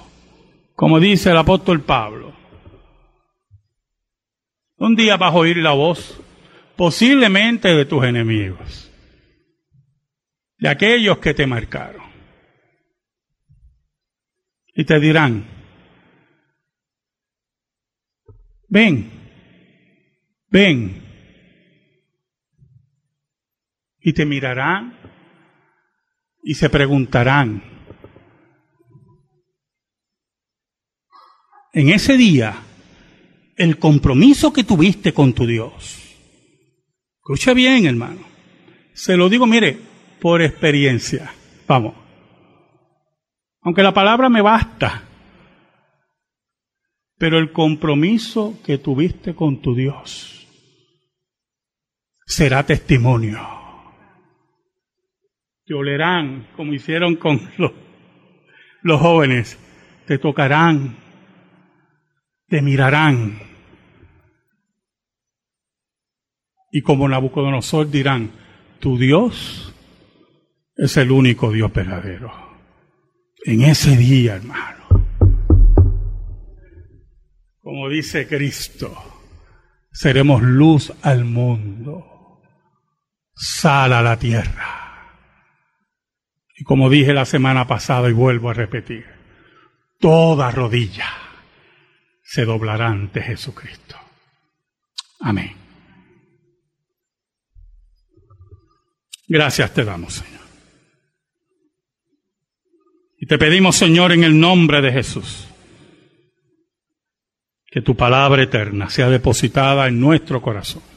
como 0.75 0.99
dice 0.99 1.31
el 1.31 1.37
apóstol 1.37 1.83
Pablo, 1.83 2.33
un 4.79 4.97
día 4.97 5.17
vas 5.17 5.33
a 5.33 5.37
oír 5.37 5.59
la 5.59 5.73
voz, 5.73 6.21
posiblemente 6.77 7.69
de 7.69 7.85
tus 7.85 8.05
enemigos, 8.05 8.91
de 10.59 10.69
aquellos 10.69 11.19
que 11.19 11.35
te 11.35 11.47
marcaron. 11.47 12.03
Y 14.75 14.85
te 14.85 14.99
dirán, 14.99 15.47
ven, 18.69 19.22
ven. 20.53 21.03
Y 23.99 24.13
te 24.13 24.27
mirarán 24.27 24.97
y 26.45 26.55
se 26.55 26.69
preguntarán, 26.69 27.63
en 31.73 31.89
ese 31.89 32.17
día, 32.17 32.55
el 33.57 33.79
compromiso 33.79 34.53
que 34.53 34.65
tuviste 34.65 35.15
con 35.15 35.33
tu 35.33 35.47
Dios. 35.47 36.01
Escucha 37.17 37.55
bien, 37.55 37.87
hermano. 37.87 38.21
Se 38.93 39.17
lo 39.17 39.29
digo, 39.29 39.47
mire, 39.47 39.79
por 40.21 40.43
experiencia. 40.43 41.33
Vamos. 41.67 41.95
Aunque 43.63 43.85
la 43.85 43.95
palabra 43.95 44.29
me 44.29 44.43
basta. 44.43 45.05
Pero 47.17 47.39
el 47.39 47.53
compromiso 47.53 48.59
que 48.65 48.79
tuviste 48.79 49.35
con 49.35 49.63
tu 49.63 49.77
Dios 49.77 50.42
será 52.33 52.65
testimonio. 52.65 53.41
Te 55.65 55.75
olerán 55.75 56.49
como 56.57 56.73
hicieron 56.73 57.17
con 57.17 57.41
los, 57.59 59.01
jóvenes. 59.01 59.59
Te 60.07 60.19
tocarán 60.19 60.97
te 62.53 62.61
mirarán. 62.61 63.39
Y 66.71 66.83
como 66.83 67.09
Nabucodonosor 67.09 67.91
dirán, 67.91 68.31
tu 68.79 68.99
Dios 68.99 69.73
es 70.77 70.99
el 70.99 71.13
único 71.13 71.51
Dios 71.51 71.73
verdadero. 71.73 72.31
En 73.47 73.63
ese 73.63 73.97
día, 73.97 74.37
hermano, 74.37 74.85
como 77.63 77.89
dice 77.89 78.29
Cristo, 78.29 78.95
seremos 79.91 80.43
luz 80.43 80.93
al 81.01 81.25
mundo, 81.25 82.12
sal 83.43 83.93
a 83.93 84.03
la 84.03 84.17
tierra. 84.19 85.17
Y 86.57 86.63
como 86.63 86.89
dije 86.89 87.13
la 87.13 87.25
semana 87.25 87.67
pasada 87.67 88.09
y 88.09 88.13
vuelvo 88.13 88.51
a 88.51 88.55
repetir, 88.55 89.05
toda 89.99 90.53
rodilla 90.53 91.09
se 92.23 92.45
doblará 92.45 92.87
ante 92.87 93.21
Jesucristo. 93.21 93.97
Amén. 95.21 95.57
Gracias 99.27 99.75
te 99.75 99.85
damos, 99.85 100.15
Señor. 100.15 100.43
Y 103.19 103.27
te 103.27 103.39
pedimos, 103.39 103.77
Señor, 103.77 104.13
en 104.13 104.23
el 104.23 104.39
nombre 104.39 104.81
de 104.81 104.93
Jesús, 104.93 105.49
que 107.67 107.83
tu 107.83 107.97
palabra 107.97 108.43
eterna 108.43 108.89
sea 108.89 109.09
depositada 109.09 109.89
en 109.89 110.01
nuestro 110.01 110.41
corazón. 110.41 110.92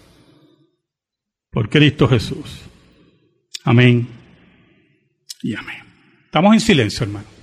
Por 1.56 1.70
Cristo 1.70 2.06
Jesús. 2.10 2.63
Amén 3.63 4.06
y 5.41 5.56
amén. 5.56 5.86
Estamos 6.26 6.54
en 6.54 6.60
silencio, 6.60 7.06
hermano. 7.06 7.35